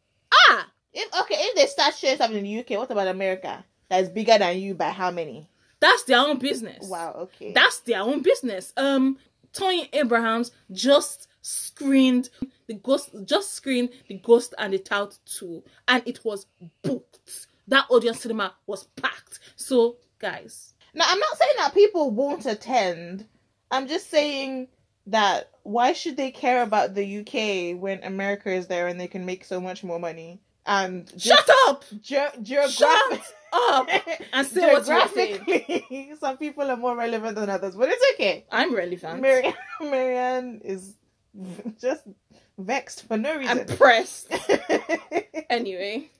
Ah, 0.50 0.68
If 0.92 1.08
okay, 1.22 1.34
if 1.38 1.54
they 1.54 1.66
start 1.66 1.94
showing 1.94 2.16
stuff 2.16 2.30
in 2.30 2.42
the 2.42 2.58
UK, 2.60 2.70
what 2.78 2.90
about 2.90 3.08
America? 3.08 3.64
That's 3.88 4.08
bigger 4.08 4.38
than 4.38 4.58
you 4.58 4.74
by 4.74 4.90
how 4.90 5.10
many? 5.10 5.48
that's 5.80 6.04
their 6.04 6.18
own 6.20 6.38
business. 6.38 6.88
Wow, 6.88 7.12
okay. 7.18 7.52
That's 7.52 7.80
their 7.80 8.00
own 8.00 8.22
business. 8.22 8.72
Um, 8.78 9.18
Toyin 9.52 9.88
Abrahams 9.92 10.50
just 10.72 11.28
screened 11.42 12.30
the 12.68 12.74
ghost, 12.74 13.10
just 13.26 13.52
screened 13.52 13.90
the 14.08 14.14
Ghost 14.14 14.54
and 14.58 14.72
the 14.72 14.78
Tout 14.78 15.18
two, 15.26 15.62
and 15.86 16.02
it 16.06 16.24
was 16.24 16.46
booked. 16.82 17.48
That 17.68 17.86
audience 17.90 18.20
cinema 18.20 18.54
was 18.66 18.84
packed. 18.96 19.40
So, 19.56 19.96
guys, 20.18 20.73
now 20.94 21.04
I'm 21.08 21.18
not 21.18 21.38
saying 21.38 21.52
that 21.58 21.74
people 21.74 22.10
won't 22.10 22.46
attend. 22.46 23.26
I'm 23.70 23.88
just 23.88 24.10
saying 24.10 24.68
that 25.06 25.50
why 25.62 25.92
should 25.92 26.16
they 26.16 26.30
care 26.30 26.62
about 26.62 26.94
the 26.94 27.18
UK 27.20 27.80
when 27.80 28.02
America 28.04 28.50
is 28.50 28.66
there 28.66 28.86
and 28.86 29.00
they 29.00 29.08
can 29.08 29.26
make 29.26 29.44
so 29.44 29.60
much 29.60 29.82
more 29.82 29.98
money? 29.98 30.40
And 30.66 31.12
shut 31.18 31.48
up, 31.66 31.84
ge- 32.00 32.70
shut 32.70 33.22
up, 33.52 33.88
and 34.32 34.46
say 34.46 34.60
geographically, 34.74 36.12
some 36.20 36.38
people 36.38 36.70
are 36.70 36.76
more 36.76 36.96
relevant 36.96 37.36
than 37.36 37.50
others, 37.50 37.76
but 37.76 37.90
it's 37.90 38.02
okay. 38.14 38.46
I'm 38.50 38.74
relevant. 38.74 39.20
Marianne, 39.20 39.54
Marianne 39.82 40.60
is 40.64 40.94
just 41.78 42.04
vexed 42.56 43.06
for 43.06 43.18
no 43.18 43.36
reason. 43.36 43.60
I'm 43.68 43.76
pressed. 43.76 44.32
Anyway, 45.50 46.10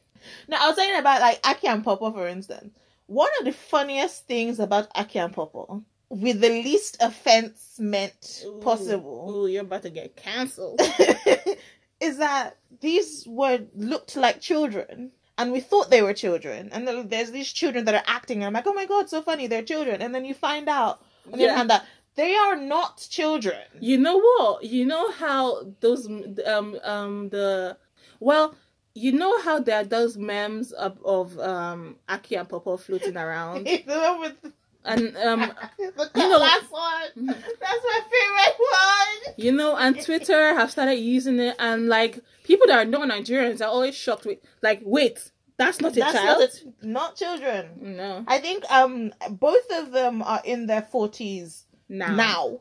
now, 0.48 0.58
I 0.60 0.68
was 0.68 0.76
saying 0.76 0.98
about 0.98 1.20
like 1.20 1.40
Aki 1.44 1.66
and 1.68 1.84
Popo, 1.84 2.12
for 2.12 2.28
instance. 2.28 2.74
One 3.06 3.30
of 3.38 3.44
the 3.44 3.52
funniest 3.52 4.26
things 4.26 4.58
about 4.60 4.88
Aki 4.94 5.18
and 5.18 5.32
Popo, 5.32 5.82
with 6.08 6.40
the 6.40 6.48
least 6.48 6.96
offense 7.00 7.76
meant 7.78 8.44
Ooh, 8.46 8.60
possible, 8.60 9.30
Ooh, 9.30 9.46
you're 9.46 9.62
about 9.62 9.82
to 9.82 9.90
get 9.90 10.16
cancelled. 10.16 10.80
is 12.00 12.18
that 12.18 12.56
these 12.80 13.24
were 13.26 13.60
looked 13.74 14.16
like 14.16 14.40
children. 14.40 15.12
And 15.36 15.50
we 15.50 15.58
thought 15.60 15.90
they 15.90 16.02
were 16.02 16.14
children. 16.14 16.68
And 16.72 16.86
there's 17.10 17.32
these 17.32 17.52
children 17.52 17.86
that 17.86 17.94
are 17.94 18.04
acting. 18.06 18.38
And 18.38 18.46
I'm 18.46 18.52
like, 18.52 18.66
oh 18.68 18.72
my 18.72 18.86
god, 18.86 19.08
so 19.08 19.20
funny, 19.20 19.48
they're 19.48 19.62
children. 19.62 20.00
And 20.00 20.14
then 20.14 20.24
you 20.24 20.32
find 20.32 20.68
out, 20.68 21.04
on 21.32 21.38
the 21.38 21.44
Yeah. 21.44 21.46
other 21.46 21.56
hand, 21.56 21.70
that 21.70 21.86
they 22.14 22.36
are 22.36 22.54
not 22.56 23.04
children. 23.10 23.62
You 23.80 23.98
know 23.98 24.18
what? 24.20 24.62
You 24.64 24.86
know 24.86 25.10
how 25.10 25.64
those 25.80 26.06
um 26.46 26.78
um 26.84 27.28
the 27.30 27.76
well, 28.20 28.54
you 28.94 29.12
know 29.12 29.40
how 29.42 29.58
there 29.60 29.76
are 29.80 29.84
those 29.84 30.16
memes 30.16 30.72
of, 30.72 30.98
of 31.04 31.38
um 31.38 31.96
Aki 32.08 32.36
and 32.36 32.48
Popo 32.48 32.76
floating 32.76 33.16
around, 33.16 33.66
the 33.66 33.82
one 33.86 34.20
with 34.20 34.52
and 34.84 35.16
um 35.16 35.40
the 35.78 36.10
you 36.14 36.28
know- 36.28 36.38
last 36.38 36.70
one. 36.70 37.26
That's 37.26 37.84
my 37.84 38.00
favorite 38.10 38.56
one. 38.58 39.34
you 39.36 39.52
know, 39.52 39.76
and 39.76 40.00
Twitter 40.00 40.54
have 40.54 40.70
started 40.70 40.96
using 40.96 41.38
it, 41.40 41.56
and 41.58 41.88
like 41.88 42.20
people 42.44 42.66
that 42.68 42.78
are 42.86 42.88
not 42.88 43.08
Nigerians 43.08 43.60
are 43.60 43.68
always 43.68 43.94
shocked 43.96 44.26
with 44.26 44.38
like, 44.62 44.80
wait, 44.84 45.30
that's 45.56 45.80
not 45.80 45.96
a 45.96 46.00
That's 46.00 46.12
child. 46.18 46.50
not, 46.82 46.82
not 46.82 47.16
children. 47.16 47.70
no, 47.96 48.24
I 48.28 48.38
think 48.38 48.64
um 48.70 49.12
both 49.30 49.66
of 49.72 49.90
them 49.92 50.22
are 50.22 50.42
in 50.44 50.66
their 50.66 50.82
forties 50.82 51.64
now, 51.88 52.14
now. 52.14 52.60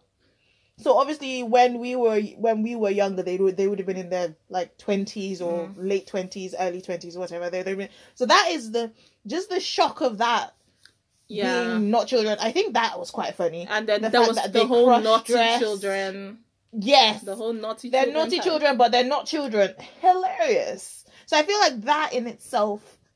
So 0.78 0.98
obviously, 0.98 1.44
when 1.44 1.80
we 1.80 1.96
were 1.96 2.20
when 2.38 2.64
we 2.64 2.76
were 2.76 2.90
younger, 2.90 3.22
they 3.24 3.38
would 3.38 3.56
they 3.58 3.68
would 3.68 3.80
have 3.80 3.86
been 3.88 3.98
in 3.98 4.10
their 4.10 4.36
like 4.50 4.78
twenties 4.78 5.42
or 5.42 5.68
Mm. 5.68 5.74
late 5.78 6.08
twenties, 6.08 6.56
early 6.60 6.82
twenties, 6.82 7.18
whatever. 7.18 7.50
They 7.50 7.62
they 7.62 7.90
so 8.16 8.26
that 8.26 8.50
is 8.52 8.72
the 8.72 8.92
just 9.28 9.50
the 9.50 9.60
shock 9.60 10.02
of 10.02 10.18
that 10.18 10.54
yeah. 11.28 11.64
being 11.66 11.92
not 11.92 12.08
children. 12.08 12.38
I 12.42 12.52
think 12.52 12.74
that 12.74 13.00
was 13.00 13.12
quite 13.12 13.36
funny. 13.36 13.68
and 13.70 13.88
then 13.88 14.02
the 14.02 14.10
fact 14.12 14.28
was 14.28 14.38
that 14.38 14.52
the 14.52 14.66
whole 14.66 14.88
naughty 14.88 15.04
cross-dress. 15.34 15.60
children, 15.60 16.40
Yes, 16.72 17.22
the 17.22 17.36
whole 17.36 17.54
naughty. 17.54 17.90
they're 17.90 18.06
children 18.06 18.24
naughty 18.24 18.38
part. 18.38 18.48
children, 18.48 18.78
but 18.78 18.92
they're 18.92 19.04
not 19.04 19.28
children. 19.28 19.76
Hilarious. 20.02 21.06
So 21.28 21.38
I 21.38 21.44
feel 21.44 21.60
like 21.60 21.82
that 21.82 22.14
in 22.14 22.26
itself 22.28 22.98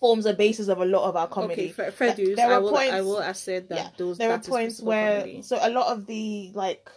forms 0.00 0.26
a 0.26 0.34
basis 0.34 0.68
of 0.68 0.78
a 0.78 0.84
lot 0.84 1.08
of 1.08 1.16
our 1.16 1.26
comedy. 1.28 1.70
Okay, 1.78 1.90
fair, 1.90 1.90
There- 1.90 2.14
dues. 2.16 2.36
there 2.36 2.52
I 2.52 2.58
will. 2.58 2.70
points- 2.70 2.92
I 2.92 3.00
will 3.00 3.22
accept 3.22 3.68
that 3.70 3.76
yeah, 3.78 3.88
those. 3.96 4.18
there 4.18 4.38
is 4.38 4.46
points 4.46 4.80
where 4.82 5.20
comedy. 5.20 5.42
so 5.42 5.58
a 5.60 5.70
lot 5.70 5.86
of 5.92 6.06
the 6.06 6.50
like 6.54 6.90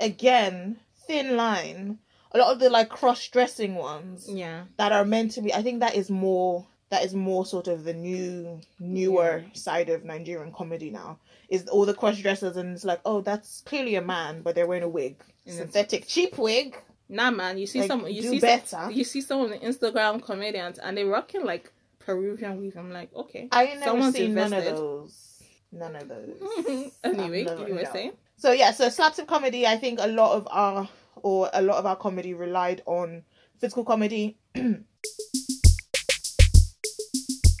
again 0.00 0.76
thin 1.06 1.36
line 1.36 1.98
a 2.32 2.38
lot 2.38 2.52
of 2.52 2.58
the 2.58 2.68
like 2.68 2.88
cross-dressing 2.88 3.74
ones 3.76 4.28
Yeah. 4.28 4.64
that 4.76 4.90
are 4.92 5.04
meant 5.04 5.32
to 5.32 5.42
be 5.42 5.54
i 5.54 5.62
think 5.62 5.80
that 5.80 5.94
is 5.94 6.10
more 6.10 6.66
that 6.90 7.04
is 7.04 7.14
more 7.14 7.46
sort 7.46 7.68
of 7.68 7.84
the 7.84 7.94
new 7.94 8.60
newer 8.80 9.44
side 9.52 9.88
of 9.88 10.04
nigerian 10.04 10.52
comedy 10.52 10.90
now 10.90 11.18
is 11.48 11.68
all 11.68 11.84
the 11.86 11.94
cross-dressers 11.94 12.56
and 12.56 12.74
it's 12.74 12.84
like 12.84 13.00
oh 13.04 13.20
that's 13.20 13.60
clearly 13.62 13.94
a 13.94 14.02
man 14.02 14.42
but 14.42 14.54
they're 14.54 14.66
wearing 14.66 14.82
a 14.82 14.88
wig 14.88 15.16
synthetic 15.46 16.06
cheap 16.06 16.36
wig 16.38 16.76
Nah, 17.06 17.30
man. 17.30 17.58
You 17.58 17.66
see 17.66 17.80
Like, 17.80 17.88
some. 17.88 18.06
You 18.08 18.22
see 18.22 18.40
better. 18.40 18.66
Some, 18.66 18.90
you 18.90 19.04
see 19.04 19.20
some 19.20 19.42
of 19.42 19.50
the 19.50 19.58
Instagram 19.58 20.22
comedians, 20.24 20.78
and 20.78 20.96
they're 20.96 21.04
rocking 21.06 21.44
like 21.44 21.70
Peruvian 22.04 22.60
weave. 22.60 22.76
I'm 22.76 22.92
like, 22.92 23.14
okay. 23.14 23.48
i 23.52 23.64
ain't 23.64 23.80
never 23.80 24.12
seen 24.12 24.34
none 24.34 24.52
of 24.52 24.64
those 24.64 25.42
none 25.72 25.96
of 25.96 26.08
those 26.08 26.92
anyway, 27.04 27.44
never- 27.44 27.68
you 27.68 27.74
were 27.74 27.82
no. 27.82 27.92
saying. 27.92 28.12
So 28.36 28.52
yeah, 28.52 28.72
so 28.72 28.88
slapstick 28.88 29.26
comedy. 29.26 29.66
I 29.66 29.76
think 29.76 29.98
a 30.00 30.06
lot 30.08 30.36
of 30.36 30.46
our 30.50 30.88
or 31.16 31.48
a 31.52 31.62
lot 31.62 31.78
of 31.78 31.86
our 31.86 31.96
comedy 31.96 32.34
relied 32.34 32.82
on 32.86 33.22
physical 33.58 33.84
comedy. 33.84 34.36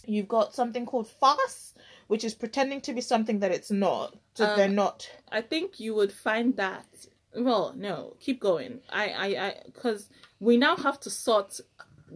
You've 0.06 0.28
got 0.28 0.54
something 0.54 0.84
called 0.84 1.08
farce, 1.08 1.72
which 2.08 2.24
is 2.24 2.34
pretending 2.34 2.80
to 2.82 2.92
be 2.92 3.00
something 3.00 3.38
that 3.40 3.50
it's 3.52 3.70
not. 3.70 4.14
So 4.34 4.44
Um, 4.44 4.56
they're 4.56 4.68
not. 4.68 5.08
I 5.32 5.40
think 5.40 5.80
you 5.80 5.94
would 5.94 6.12
find 6.12 6.56
that. 6.56 6.84
Well, 7.34 7.72
no, 7.76 8.16
keep 8.20 8.38
going. 8.40 8.80
I, 8.90 9.08
I, 9.08 9.26
I, 9.46 9.54
because 9.64 10.08
we 10.40 10.56
now 10.56 10.76
have 10.76 11.00
to 11.00 11.10
sort. 11.10 11.60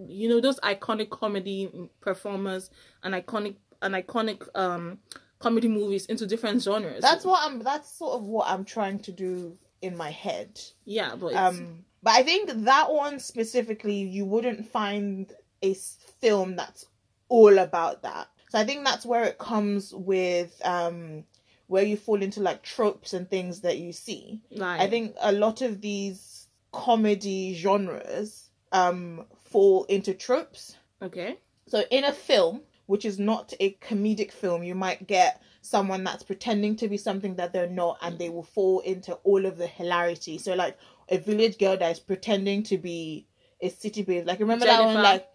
You 0.07 0.29
know 0.29 0.41
those 0.41 0.61
iconic 0.61 1.11
comedy 1.11 1.91
performers 2.01 2.71
and 3.03 3.15
iconic 3.15 3.57
and 3.83 3.95
iconic 3.95 4.47
um 4.55 4.99
comedy 5.39 5.69
movies 5.69 6.07
into 6.07 6.27
different 6.27 6.63
genres. 6.63 7.03
That's 7.03 7.25
what 7.25 7.41
I'm. 7.45 7.61
That's 7.61 7.91
sort 7.91 8.15
of 8.15 8.25
what 8.25 8.49
I'm 8.49 8.65
trying 8.65 9.01
to 9.01 9.13
do 9.13 9.57
in 9.83 9.97
my 9.97 10.11
head. 10.11 10.61
Yeah, 10.85 11.15
but 11.15 11.35
Um, 11.35 11.85
but 12.03 12.15
I 12.15 12.23
think 12.23 12.51
that 12.65 12.93
one 12.93 13.19
specifically, 13.21 14.03
you 14.03 14.25
wouldn't 14.25 14.67
find 14.67 15.33
a 15.63 15.75
film 15.75 16.57
that's 16.57 16.87
all 17.29 17.59
about 17.59 18.03
that. 18.03 18.29
So 18.51 18.59
I 18.59 18.65
think 18.65 18.85
that's 18.85 19.05
where 19.05 19.25
it 19.25 19.39
comes 19.39 19.93
with 19.93 20.61
um, 20.65 21.25
where 21.67 21.83
you 21.85 21.97
fall 21.97 22.23
into 22.23 22.41
like 22.41 22.63
tropes 22.63 23.13
and 23.13 23.29
things 23.29 23.61
that 23.61 23.79
you 23.79 23.93
see. 23.93 24.41
like 24.51 24.81
I 24.81 24.89
think 24.89 25.15
a 25.21 25.33
lot 25.33 25.61
of 25.61 25.81
these 25.81 26.47
comedy 26.73 27.55
genres 27.55 28.49
um, 28.73 29.25
fall 29.51 29.85
into 29.85 30.15
tropes. 30.15 30.77
okay. 31.03 31.39
So 31.67 31.85
in 31.91 32.05
a 32.05 32.13
film, 32.13 32.63
which 32.87 33.05
is 33.05 33.19
not 33.19 33.53
a 33.61 33.75
comedic 33.75 34.33
film, 34.33 34.63
you 34.63 34.75
might 34.75 35.07
get 35.07 35.43
someone 35.61 36.03
that's 36.05 36.23
pretending 36.23 36.77
to 36.77 36.89
be 36.89 36.97
something 36.97 37.37
that 37.37 37.53
they're 37.53 37.69
not 37.69 37.99
and 38.01 38.19
they 38.19 38.31
will 38.31 38.43
fall 38.43 38.81
into 38.81 39.13
all 39.25 39.45
of 39.45 39.59
the 39.59 39.67
hilarity. 39.67 40.39
So 40.39 40.55
like 40.55 40.79
a 41.11 41.19
village 41.19 41.59
girl 41.59 41.77
that 41.77 41.91
is 41.93 42.01
pretending 42.01 42.63
to 42.65 42.79
be 42.79 43.27
a 43.61 43.69
city 43.69 44.03
babe. 44.03 44.27
Like 44.27 44.41
remember 44.41 44.65
that 44.65 44.83
one 44.83 44.95
like 45.03 45.29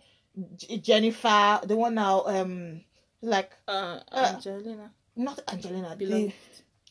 J- 0.55 0.77
Jennifer, 0.79 1.59
the 1.63 1.75
one 1.75 1.93
now 1.93 2.23
um 2.25 2.81
like 3.21 3.51
Uh, 3.67 3.99
Uh, 4.11 4.31
Angelina. 4.33 4.91
not 5.15 5.39
Angelina, 5.47 5.95
the, 5.95 6.31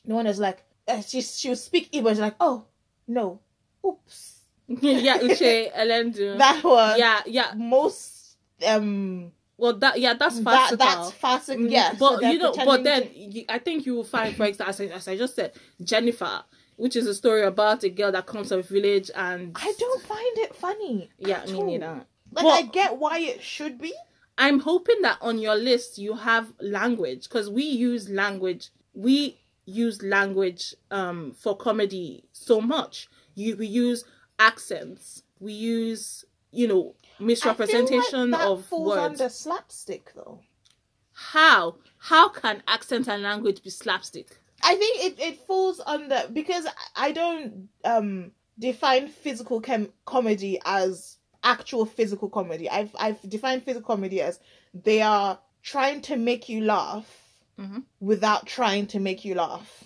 the 0.05 0.15
one 0.15 0.27
that's 0.27 0.39
like 0.39 0.63
uh, 0.87 1.01
she 1.01 1.21
she'll 1.23 1.57
speak 1.57 1.91
Igbo, 1.93 2.11
she's 2.11 2.21
like, 2.21 2.37
"Oh, 2.39 2.65
no. 3.09 3.41
Oops." 3.85 4.42
yeah, 4.81 5.19
Uche 5.19 5.73
Elendu. 5.75 6.39
That 6.39 6.63
was 6.65 6.99
yeah, 6.99 7.21
yeah. 7.27 7.53
most 7.57 8.37
um 8.67 9.33
Well, 9.57 9.75
that 9.79 9.99
yeah, 10.01 10.15
that's 10.15 10.41
that 10.41 10.77
that's 10.79 11.11
farcical. 11.13 11.65
Mm, 11.65 11.71
Yeah, 11.71 11.91
so 11.93 11.99
but 11.99 12.21
they're 12.21 12.33
you 12.33 12.39
know, 12.39 12.53
but 12.65 12.85
then 12.85 13.09
you, 13.15 13.45
I 13.49 13.59
think 13.59 13.87
you 13.87 13.95
will 13.95 14.05
find, 14.05 14.35
for 14.37 14.45
example, 14.47 14.71
as 14.71 14.81
I, 14.81 14.85
as 14.87 15.09
I 15.09 15.17
just 15.17 15.35
said, 15.37 15.53
Jennifer, 15.83 16.43
which 16.77 16.97
is 16.97 17.07
a 17.07 17.15
story 17.15 17.43
about 17.43 17.85
a 17.85 17.91
girl 17.91 18.11
that 18.13 18.27
comes 18.27 18.49
from 18.49 18.61
a 18.61 18.63
village 18.63 19.11
and 19.15 19.53
I 19.55 19.73
don't 19.79 20.03
find 20.03 20.39
it 20.39 20.55
funny. 20.55 21.11
yeah, 21.19 21.45
me 21.47 21.55
all. 21.55 21.67
neither. 21.67 22.07
Like 22.33 22.45
Well- 22.45 22.55
I 22.59 22.63
get 22.63 22.97
why 22.97 23.19
it 23.19 23.43
should 23.43 23.79
be. 23.79 23.93
I'm 24.39 24.61
hoping 24.61 25.03
that 25.03 25.19
on 25.21 25.39
your 25.39 25.55
list 25.57 25.99
you 25.99 26.15
have 26.15 26.53
language 26.61 27.25
because 27.29 27.51
we 27.51 27.65
use 27.65 28.09
language. 28.09 28.71
We 28.95 29.39
use 29.67 30.03
language 30.03 30.75
um 30.91 31.33
for 31.39 31.57
comedy 31.57 32.25
so 32.33 32.61
much. 32.61 33.09
You 33.35 33.57
we 33.57 33.67
use 33.67 34.05
accents. 34.39 35.23
We 35.41 35.53
use 35.53 36.25
you 36.51 36.69
know 36.69 36.95
misrepresentation 37.19 38.31
like 38.31 38.41
that 38.41 38.49
of 38.49 38.65
falls 38.67 38.89
words. 38.89 39.21
under 39.21 39.29
slapstick 39.29 40.13
though. 40.15 40.41
How 41.13 41.77
how 41.99 42.29
can 42.29 42.63
accent 42.67 43.09
and 43.09 43.23
language 43.23 43.63
be 43.63 43.71
slapstick? 43.71 44.39
I 44.65 44.75
think 44.77 45.05
it, 45.05 45.21
it 45.21 45.39
falls 45.47 45.81
under 45.85 46.23
because 46.33 46.67
I 46.97 47.13
don't 47.13 47.69
um 47.85 48.33
define 48.59 49.09
physical 49.09 49.61
chem- 49.61 49.93
comedy 50.05 50.61
as 50.65 51.19
actual 51.45 51.85
physical 51.87 52.29
comedy. 52.31 52.71
I've 52.71 52.95
I've 52.99 53.21
defined 53.29 53.65
physical 53.65 53.87
comedy 53.87 54.21
as 54.21 54.39
they 54.75 55.03
are 55.03 55.39
trying 55.63 56.01
to 56.03 56.17
make 56.17 56.49
you 56.49 56.63
laugh 56.65 57.07
Mhm. 57.59 57.85
without 58.01 58.47
trying 58.47 58.87
to 58.89 58.99
make 59.01 59.25
you 59.27 59.35
laugh. 59.35 59.85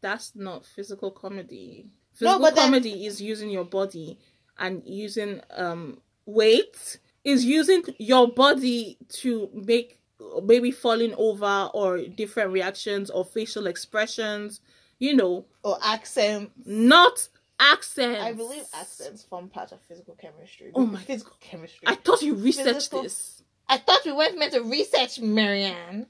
That's 0.00 0.34
not 0.34 0.64
physical 0.66 1.10
comedy. 1.12 1.86
No, 2.20 2.38
Physical 2.38 2.40
but 2.40 2.54
then- 2.54 2.64
comedy 2.66 3.06
is 3.06 3.20
using 3.20 3.50
your 3.50 3.64
body 3.64 4.18
and 4.58 4.82
using 4.86 5.40
um 5.50 6.00
weight 6.26 6.98
is 7.24 7.44
using 7.44 7.82
your 7.98 8.28
body 8.28 8.96
to 9.08 9.48
make 9.52 9.98
maybe 10.44 10.70
falling 10.70 11.14
over 11.16 11.70
or 11.74 11.98
different 12.02 12.50
reactions 12.52 13.10
or 13.10 13.24
facial 13.24 13.66
expressions, 13.66 14.60
you 14.98 15.14
know, 15.14 15.44
Or 15.62 15.76
accent. 15.82 16.52
not 16.64 17.28
accents. 17.58 18.20
I 18.22 18.32
believe 18.32 18.64
accents 18.74 19.22
form 19.24 19.48
part 19.48 19.72
of 19.72 19.80
physical 19.82 20.14
chemistry. 20.14 20.70
Oh 20.74 20.86
my- 20.86 21.00
physical 21.02 21.36
chemistry. 21.40 21.86
I 21.88 21.94
thought 21.96 22.22
you 22.22 22.34
researched 22.34 22.74
Physical- 22.90 23.02
this. 23.02 23.42
I 23.68 23.78
thought 23.78 24.04
we 24.04 24.12
weren't 24.12 24.38
meant 24.38 24.52
to 24.52 24.62
research 24.62 25.18
Marianne. 25.20 26.06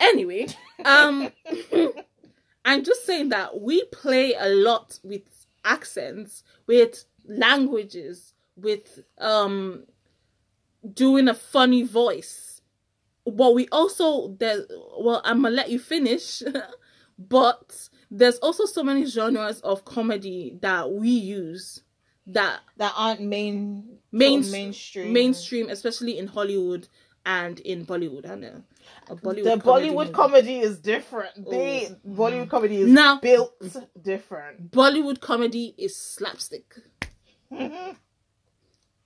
Anyway, 0.00 0.48
um 0.84 1.30
I'm 2.64 2.82
just 2.84 3.04
saying 3.06 3.28
that 3.30 3.60
we 3.60 3.84
play 3.86 4.34
a 4.34 4.48
lot 4.48 4.98
with 5.02 5.22
accents, 5.64 6.42
with 6.66 7.04
languages, 7.26 8.32
with 8.56 9.00
um 9.18 9.84
doing 10.92 11.28
a 11.28 11.34
funny 11.34 11.82
voice. 11.82 12.60
But 13.26 13.54
we 13.54 13.68
also 13.72 14.28
there 14.38 14.64
well 14.98 15.20
I'm 15.24 15.42
gonna 15.42 15.54
let 15.54 15.70
you 15.70 15.78
finish, 15.78 16.42
but 17.18 17.88
there's 18.10 18.38
also 18.38 18.64
so 18.66 18.82
many 18.82 19.04
genres 19.06 19.60
of 19.60 19.84
comedy 19.84 20.58
that 20.60 20.90
we 20.92 21.08
use 21.10 21.82
that 22.26 22.60
That 22.76 22.92
aren't 22.96 23.20
main 23.22 23.98
Main- 24.12 24.50
mainstream. 24.50 25.12
mainstream, 25.12 25.68
especially 25.68 26.16
in 26.18 26.28
Hollywood 26.28 26.88
and 27.26 27.58
in 27.60 27.86
Bollywood. 27.86 28.28
I 28.30 28.34
know. 28.34 28.62
Bollywood 29.08 29.44
the 29.44 29.60
comedy 29.60 29.88
Bollywood 29.88 29.94
movie. 30.06 30.12
comedy 30.12 30.58
is 30.60 30.78
different. 30.78 31.50
They 31.50 31.88
Oh. 31.90 31.96
Bollywood 32.08 32.50
comedy 32.50 32.76
is 32.82 32.88
Now- 32.90 33.18
built 33.20 33.54
different. 34.02 34.70
Bollywood 34.70 35.20
comedy 35.20 35.74
is 35.78 35.96
slapstick. 35.96 36.74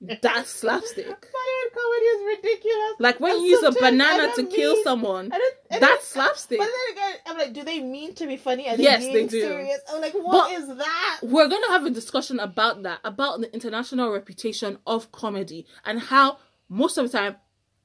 That's 0.00 0.48
slapstick. 0.50 1.06
Bollywood 1.06 1.72
comedy 1.74 2.06
is 2.06 2.36
ridiculous. 2.38 2.92
Like 3.00 3.18
when 3.18 3.32
And 3.32 3.42
you 3.42 3.50
use 3.50 3.62
a 3.64 3.72
banana 3.72 4.30
to 4.36 4.42
don't 4.42 4.52
kill 4.54 4.76
someone, 4.84 5.32
I 5.32 5.36
I 5.72 5.78
that's 5.80 5.82
don't- 5.82 6.02
slapstick. 6.04 6.58
But 6.60 6.66
then 6.68 6.92
again, 6.96 7.14
I'm 7.26 7.36
like, 7.38 7.52
do 7.52 7.64
they 7.64 7.80
mean 7.80 8.14
to 8.14 8.26
be 8.28 8.36
funny? 8.36 8.68
Are 8.68 8.76
they 8.76 8.84
Yes, 8.84 9.02
they 9.02 9.26
do. 9.26 9.40
serious? 9.40 9.80
I'm 9.92 10.00
like, 10.00 10.12
what 10.14 10.50
But- 10.50 10.52
is 10.62 10.68
that? 10.78 11.18
We're 11.22 11.48
going 11.48 11.62
to 11.64 11.70
have 11.72 11.84
a 11.84 11.90
discussion 11.90 12.38
about 12.38 12.84
that, 12.84 13.00
about 13.02 13.40
the 13.40 13.52
international 13.52 14.12
reputation 14.12 14.78
of 14.86 15.10
comedy 15.10 15.66
and 15.84 15.98
how 15.98 16.38
most 16.68 16.96
of 16.96 17.10
the 17.10 17.18
time, 17.18 17.36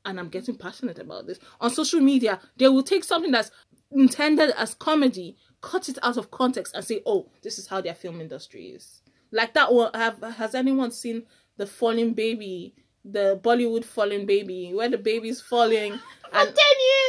and 0.05 0.19
I'm 0.19 0.29
getting 0.29 0.55
passionate 0.55 1.00
about 1.00 1.27
this, 1.27 1.39
on 1.62 1.69
social 1.69 2.01
media, 2.01 2.39
they 2.57 2.67
will 2.67 2.83
take 2.83 3.03
something 3.03 3.31
that's 3.31 3.51
intended 3.91 4.51
as 4.57 4.74
comedy, 4.74 5.38
cut 5.62 5.88
it 5.89 5.98
out 6.03 6.17
of 6.17 6.31
context, 6.31 6.75
and 6.75 6.83
say, 6.83 7.01
oh, 7.05 7.29
this 7.41 7.57
is 7.57 7.67
how 7.67 7.81
their 7.81 7.93
film 7.95 8.19
industry 8.22 8.65
is. 8.67 9.01
Like 9.31 9.53
that 9.53 9.74
one, 9.74 9.91
have 9.93 10.22
has 10.38 10.53
anyone 10.55 10.91
seen 10.91 11.24
the 11.57 11.65
falling 11.65 12.13
baby, 12.13 12.75
the 13.05 13.39
Bollywood 13.43 13.83
falling 13.86 14.25
baby, 14.25 14.72
where 14.74 14.89
the 14.89 14.98
baby's 14.98 15.41
falling 15.41 15.93
For 15.93 16.38
and 16.39 16.48
ten 16.55 16.55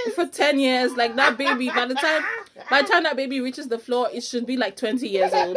years. 0.06 0.14
for 0.14 0.26
10 0.26 0.58
years 0.60 0.92
like 0.96 1.16
that 1.16 1.38
baby 1.38 1.68
by 1.70 1.86
the 1.86 1.94
time 1.94 2.22
by 2.68 2.82
the 2.82 2.88
time 2.88 3.04
that 3.04 3.16
baby 3.16 3.40
reaches 3.40 3.68
the 3.68 3.78
floor 3.78 4.08
it 4.12 4.22
should 4.22 4.44
be 4.44 4.54
like 4.58 4.76
20 4.76 5.08
years 5.08 5.32
old 5.32 5.56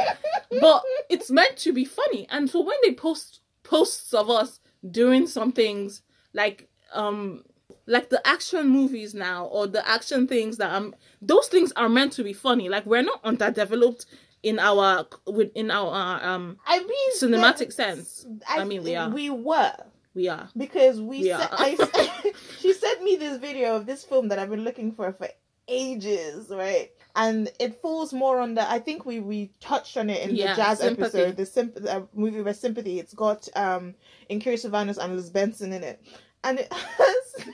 but 0.62 0.83
it's 1.09 1.29
meant 1.29 1.57
to 1.57 1.73
be 1.73 1.83
funny 1.83 2.25
and 2.29 2.49
so 2.49 2.62
when 2.62 2.77
they 2.83 2.93
post 2.93 3.41
posts 3.63 4.13
of 4.13 4.29
us 4.29 4.62
doing 4.89 5.27
some 5.27 5.51
things 5.51 6.01
like 6.33 6.69
um 6.93 7.43
like 7.86 8.10
the 8.10 8.26
action 8.28 8.67
movies 8.69 9.13
now 9.13 9.45
or 9.45 9.67
the 9.67 9.88
action 9.88 10.28
things 10.28 10.58
that 10.58 10.71
um 10.71 10.93
those 11.21 11.47
things 11.47 11.71
are 11.76 11.89
meant 11.89 12.12
to 12.13 12.23
be 12.23 12.34
funny 12.34 12.69
like 12.69 12.86
we're 12.86 13.02
not 13.02 13.19
underdeveloped 13.23 14.06
in 14.43 14.60
our 14.60 15.06
within 15.26 15.71
our 15.71 16.23
um 16.23 16.58
I 16.65 16.80
mean, 16.80 17.12
cinematic 17.19 17.73
sense 17.73 18.26
I 18.47 18.63
mean, 18.65 18.84
we 18.84 18.95
are. 18.95 19.10
We 19.10 19.30
were 19.30 19.73
we 20.13 20.28
are 20.30 20.50
because 20.58 21.00
we. 21.00 21.19
We 21.19 21.23
se-. 21.30 21.36
I, 21.52 22.34
she 22.60 22.73
sent 22.73 23.04
me 23.04 23.15
this 23.17 23.38
video 23.38 23.76
of 23.76 23.86
this 23.86 24.04
film 24.04 24.28
that 24.30 24.39
I've 24.39 24.50
been 24.50 24.63
looking 24.63 24.91
for 24.91 25.12
for 25.13 25.28
ages, 25.67 26.50
right? 26.50 26.91
And 27.15 27.52
it 27.60 27.82
falls 27.82 28.13
more 28.13 28.39
on 28.39 28.54
the. 28.56 28.69
I 28.69 28.80
think 28.80 29.06
we 29.06 29.19
we 29.19 29.52
touched 29.60 29.97
on 29.97 30.10
it 30.10 30.28
in 30.28 30.36
Yeah, 30.36 30.54
the 30.54 30.62
jazz 30.62 30.80
Sympathy. 30.80 31.19
episode, 31.19 31.38
the 31.38 31.45
symp- 31.45 31.78
uh, 31.88 32.02
movie 32.13 32.41
with 32.41 32.58
sympathy. 32.58 33.00
It's 33.00 33.13
got 33.13 33.47
um 33.56 33.95
Incurious 34.30 34.62
Sylvanus 34.63 34.97
and 34.97 35.15
Liz 35.15 35.30
Benson 35.30 35.73
in 35.73 35.84
it, 35.84 36.02
and 36.47 36.60
it 36.60 36.71
has 36.71 37.45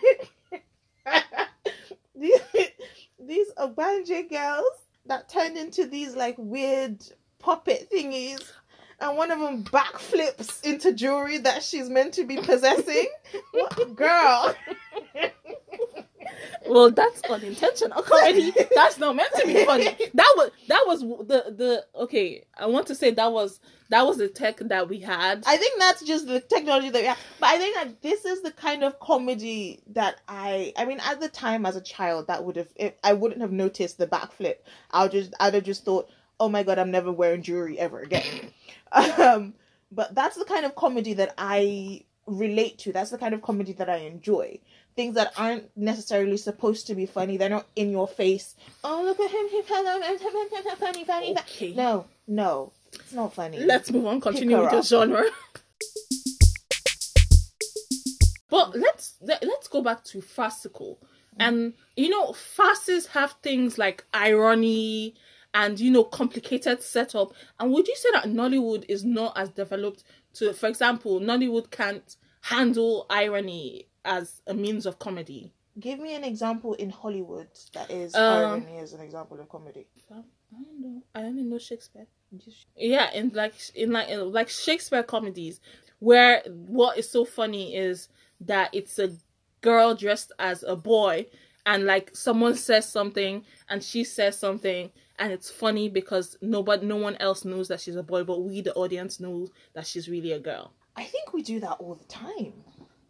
these 2.15 2.39
these 3.19 3.51
Ogbanje 3.58 4.29
girls 4.29 4.71
that 5.08 5.27
turned 5.29 5.58
into 5.58 5.88
these 5.88 6.15
like 6.15 6.36
weird 6.38 7.03
puppet 7.39 7.89
thingies. 7.91 8.51
And 8.99 9.17
one 9.17 9.32
of 9.32 9.39
them 9.39 9.63
backflips 9.65 10.63
into 10.63 10.93
jewelry 10.93 11.39
that 11.39 11.63
she's 11.63 11.89
meant 11.89 12.13
to 12.13 12.23
be 12.23 12.38
possessing. 12.38 13.08
What 13.51 13.95
girl? 13.95 14.56
well 16.67 16.91
that's 16.91 17.21
unintentional 17.29 18.01
comedy 18.03 18.53
that's 18.75 18.97
not 18.97 19.15
meant 19.15 19.31
to 19.36 19.45
be 19.45 19.65
funny 19.65 19.86
that 20.13 20.33
was 20.38 20.51
that 20.67 20.83
was 20.86 21.01
the 21.01 21.53
the 21.55 21.86
okay 21.95 22.43
i 22.57 22.65
want 22.65 22.88
to 22.88 22.95
say 22.95 23.12
that 23.12 23.31
was 23.31 23.59
that 23.89 24.07
was 24.07 24.17
the 24.17 24.27
tech 24.27 24.57
that 24.57 24.89
we 24.89 24.99
had 24.99 25.43
I 25.45 25.57
think 25.57 25.79
that's 25.79 26.03
just 26.03 26.25
the 26.25 26.39
technology 26.39 26.89
that 26.89 27.01
we. 27.01 27.07
But 27.39 27.49
I 27.49 27.57
think 27.59 27.75
that 27.75 28.01
this 28.01 28.25
is 28.25 28.41
the 28.41 28.51
kind 28.51 28.83
of 28.83 28.99
comedy 28.99 29.83
that 29.88 30.19
I. 30.27 30.73
I 30.75 30.86
mean, 30.86 30.99
at 30.99 31.19
the 31.19 31.29
time 31.29 31.63
as 31.65 31.75
a 31.75 31.81
child, 31.81 32.25
that 32.25 32.43
would 32.43 32.55
have. 32.55 32.69
If, 32.75 32.93
I 33.03 33.13
wouldn't 33.13 33.41
have 33.41 33.51
noticed 33.51 33.99
the 33.99 34.07
backflip. 34.07 34.55
I 34.89 35.03
would 35.03 35.12
just. 35.12 35.36
I'd 35.39 35.53
have 35.53 35.63
just 35.63 35.86
thought, 35.86 36.09
oh 36.39 36.49
my 36.49 36.63
god, 36.63 36.79
I'm 36.79 36.89
never 36.89 37.12
wearing 37.12 37.43
jewelry 37.43 37.77
ever 37.77 37.99
again. 37.99 38.51
um, 38.91 39.53
but 39.91 40.15
that's 40.15 40.38
the 40.38 40.45
kind 40.45 40.65
of 40.65 40.75
comedy 40.75 41.13
that 41.13 41.36
I 41.38 42.03
relate 42.25 42.79
to. 42.79 42.93
That's 42.93 43.12
the 43.12 43.19
kind 43.19 43.36
of 43.36 43.43
comedy 43.43 43.73
that 43.73 43.89
I 43.91 43.97
enjoy. 43.97 44.59
Things 44.95 45.15
that 45.15 45.34
aren't 45.38 45.75
necessarily 45.75 46.38
supposed 46.38 46.88
to 46.88 46.95
be 46.95 47.06
funny. 47.06 47.38
They're 47.38 47.49
not 47.49 47.67
in 47.75 47.89
your 47.89 48.08
face. 48.08 48.56
Oh 48.84 49.01
look 49.03 49.19
at 49.19 49.32
him! 49.32 49.47
He's 49.49 49.65
funny, 49.67 50.77
funny, 50.77 51.03
funny. 51.06 51.32
okay 51.39 51.73
No, 51.73 52.06
no, 52.27 52.71
it's 52.93 53.13
not 53.13 53.34
funny. 53.34 53.60
let's 53.60 53.91
move 53.91 54.06
on 54.06 54.21
continue 54.21 54.60
with 54.62 54.71
your 54.71 54.84
genre 54.84 55.23
but 58.49 58.75
let's 58.75 59.15
let, 59.21 59.43
let's 59.43 59.67
go 59.67 59.82
back 59.82 60.03
to 60.03 60.21
farcical 60.21 60.99
and 61.39 61.73
you 61.95 62.08
know 62.10 62.34
farces 62.34 63.08
have 63.08 63.32
things 63.41 63.77
like 63.79 64.06
irony 64.13 65.15
and 65.56 65.79
you 65.79 65.89
know 65.89 66.03
complicated 66.03 66.84
setup 66.84 67.34
and 67.60 67.71
would 67.71 67.88
you 67.88 67.95
say 67.95 68.10
that 68.13 68.25
nollywood 68.25 68.86
is 68.88 69.03
not 69.03 69.36
as 69.36 69.49
developed 69.49 70.03
to 70.34 70.53
for 70.53 70.67
example 70.67 71.19
nollywood 71.19 71.71
can't 71.71 72.15
handle 72.43 73.06
irony 73.10 73.88
as 74.06 74.41
a 74.47 74.53
means 74.53 74.86
of 74.86 74.99
comedy 74.99 75.53
Give 75.79 75.99
me 75.99 76.13
an 76.13 76.23
example 76.23 76.75
in 76.75 76.91
Hollywood 76.91 77.47
that 77.73 77.89
is 77.89 78.13
Um, 78.13 78.21
irony 78.21 78.77
as 78.77 78.93
an 78.93 79.01
example 79.01 79.39
of 79.39 79.49
comedy. 79.49 79.88
I 80.12 80.15
don't 80.51 80.79
know. 80.82 81.01
I 81.15 81.23
only 81.23 81.41
know 81.41 81.58
Shakespeare. 81.58 82.06
Yeah, 82.75 83.12
in 83.12 83.32
like 83.34 83.56
in 83.73 83.91
like 83.91 84.10
in 84.10 84.32
like 84.32 84.49
Shakespeare 84.49 85.01
comedies, 85.01 85.60
where 85.97 86.43
what 86.47 86.99
is 86.99 87.10
so 87.10 87.25
funny 87.25 87.75
is 87.75 88.10
that 88.41 88.69
it's 88.71 88.99
a 88.99 89.13
girl 89.62 89.95
dressed 89.95 90.32
as 90.38 90.62
a 90.62 90.75
boy, 90.75 91.25
and 91.65 91.86
like 91.86 92.15
someone 92.15 92.56
says 92.56 92.88
something 92.88 93.43
and 93.67 93.84
she 93.84 94.03
says 94.03 94.38
something, 94.38 94.91
and 95.17 95.34
it's 95.34 95.49
funny 95.49 95.89
because 95.89 96.38
nobody, 96.39 96.86
no 96.86 96.97
one 96.97 97.15
else 97.17 97.45
knows 97.45 97.67
that 97.69 97.82
she's 97.82 97.95
a 97.95 98.03
boy, 98.03 98.23
but 98.23 98.43
we, 98.43 98.62
the 98.62 98.75
audience, 98.75 99.19
know 99.19 99.47
that 99.73 99.88
she's 99.88 100.08
really 100.08 100.34
a 100.34 100.39
girl. 100.39 100.71
I 100.95 101.03
think 101.03 101.34
we 101.34 101.41
do 101.43 101.60
that 101.62 101.77
all 101.79 101.95
the 101.95 102.06
time 102.06 102.53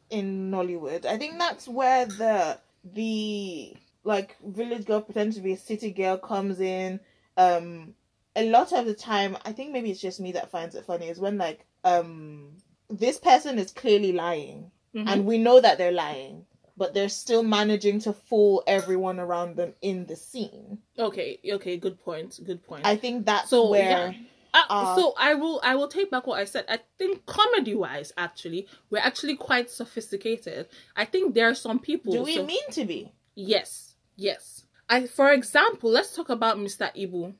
in 0.09 0.51
Nollywood. 0.51 1.05
I 1.05 1.17
think 1.17 1.37
that's 1.39 1.67
where 1.67 2.05
the 2.05 2.59
the 2.83 3.75
like 4.03 4.35
village 4.45 4.85
girl 4.85 5.01
pretends 5.01 5.35
to 5.37 5.41
be 5.41 5.53
a 5.53 5.57
city 5.57 5.91
girl 5.91 6.17
comes 6.17 6.59
in. 6.59 6.99
Um, 7.37 7.95
a 8.35 8.49
lot 8.49 8.71
of 8.73 8.85
the 8.85 8.93
time, 8.93 9.37
I 9.45 9.51
think 9.53 9.71
maybe 9.71 9.91
it's 9.91 10.01
just 10.01 10.19
me 10.19 10.33
that 10.33 10.51
finds 10.51 10.75
it 10.75 10.85
funny 10.85 11.07
is 11.07 11.19
when 11.19 11.37
like 11.37 11.65
um 11.83 12.53
this 12.89 13.17
person 13.17 13.57
is 13.59 13.71
clearly 13.71 14.11
lying 14.11 14.71
Mhm. 14.93 15.07
and 15.07 15.25
we 15.25 15.37
know 15.39 15.59
that 15.59 15.77
they're 15.79 15.91
lying, 15.91 16.45
but 16.77 16.93
they're 16.93 17.09
still 17.09 17.41
managing 17.43 17.99
to 18.01 18.13
fool 18.13 18.63
everyone 18.67 19.19
around 19.19 19.55
them 19.55 19.73
in 19.81 20.05
the 20.05 20.15
scene. 20.15 20.79
Okay, 20.99 21.39
okay, 21.53 21.77
good 21.77 21.99
point. 21.99 22.39
Good 22.43 22.63
point. 22.63 22.85
I 22.85 22.95
think 22.95 23.25
that's 23.25 23.49
So, 23.49 23.71
where 23.71 23.81
yeah. 23.89 24.13
Uh, 24.53 24.61
Uh, 24.69 24.95
so 24.95 25.13
I 25.17 25.33
will 25.33 25.59
I 25.63 25.75
will 25.75 25.87
take 25.87 26.11
back 26.11 26.27
what 26.27 26.39
I 26.39 26.45
said. 26.45 26.65
I 26.69 26.79
think 26.99 27.25
comedy 27.25 27.73
wise, 27.75 28.11
actually, 28.17 28.67
we're 28.89 28.99
actually 28.99 29.35
quite 29.35 29.69
sophisticated. 29.69 30.67
I 30.95 31.05
think 31.05 31.33
there 31.33 31.49
are 31.49 31.55
some 31.55 31.79
people. 31.79 32.13
do 32.13 32.23
we 32.23 32.35
so- 32.35 32.45
mean 32.45 32.69
to 32.71 32.85
be? 32.85 33.11
Yes, 33.35 33.95
yes. 34.15 34.65
I 34.89 35.07
for 35.07 35.31
example, 35.33 35.89
let's 35.89 36.15
talk 36.15 36.29
about 36.29 36.57
Mr. 36.57 36.93
Ibu. 36.95 37.33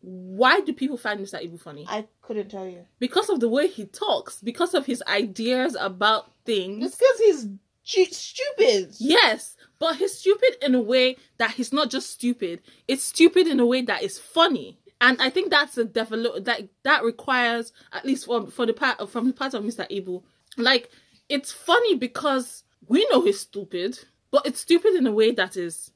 Why 0.00 0.60
do 0.60 0.72
people 0.72 0.96
find 0.96 1.20
Mr. 1.20 1.42
Ibu 1.44 1.60
funny? 1.60 1.84
I 1.88 2.06
couldn't 2.22 2.50
tell 2.50 2.66
you. 2.66 2.86
Because 2.98 3.28
of 3.28 3.40
the 3.40 3.48
way 3.48 3.66
he 3.68 3.84
talks, 3.84 4.40
because 4.40 4.74
of 4.74 4.86
his 4.86 5.02
ideas 5.08 5.76
about 5.78 6.30
things. 6.44 6.84
It's 6.86 6.96
because 6.96 7.18
he's 7.18 7.48
stu- 7.82 8.12
stupid. 8.12 8.94
Yes, 8.98 9.56
but 9.78 9.96
he's 9.96 10.14
stupid 10.18 10.56
in 10.64 10.74
a 10.74 10.80
way 10.80 11.16
that 11.38 11.52
he's 11.52 11.72
not 11.72 11.90
just 11.90 12.10
stupid. 12.10 12.60
It's 12.86 13.02
stupid 13.02 13.46
in 13.48 13.58
a 13.60 13.66
way 13.66 13.82
that 13.82 14.02
is 14.02 14.18
funny. 14.18 14.78
And 15.00 15.20
I 15.22 15.30
think 15.30 15.50
that's 15.50 15.78
a 15.78 15.84
develop 15.84 16.44
that 16.44 16.68
that 16.82 17.04
requires 17.04 17.72
at 17.92 18.04
least 18.04 18.26
for 18.26 18.46
for 18.48 18.66
the 18.66 18.72
part 18.72 19.08
from 19.08 19.26
the 19.28 19.32
part 19.32 19.54
of 19.54 19.62
Mr. 19.62 19.88
Ibu. 19.90 20.22
Like 20.56 20.90
it's 21.28 21.52
funny 21.52 21.94
because 21.94 22.64
we 22.86 23.06
know 23.10 23.22
he's 23.22 23.40
stupid, 23.40 23.98
but 24.30 24.46
it's 24.46 24.60
stupid 24.60 24.94
in 24.94 25.06
a 25.06 25.12
way 25.12 25.30
that 25.32 25.56
is 25.56 25.92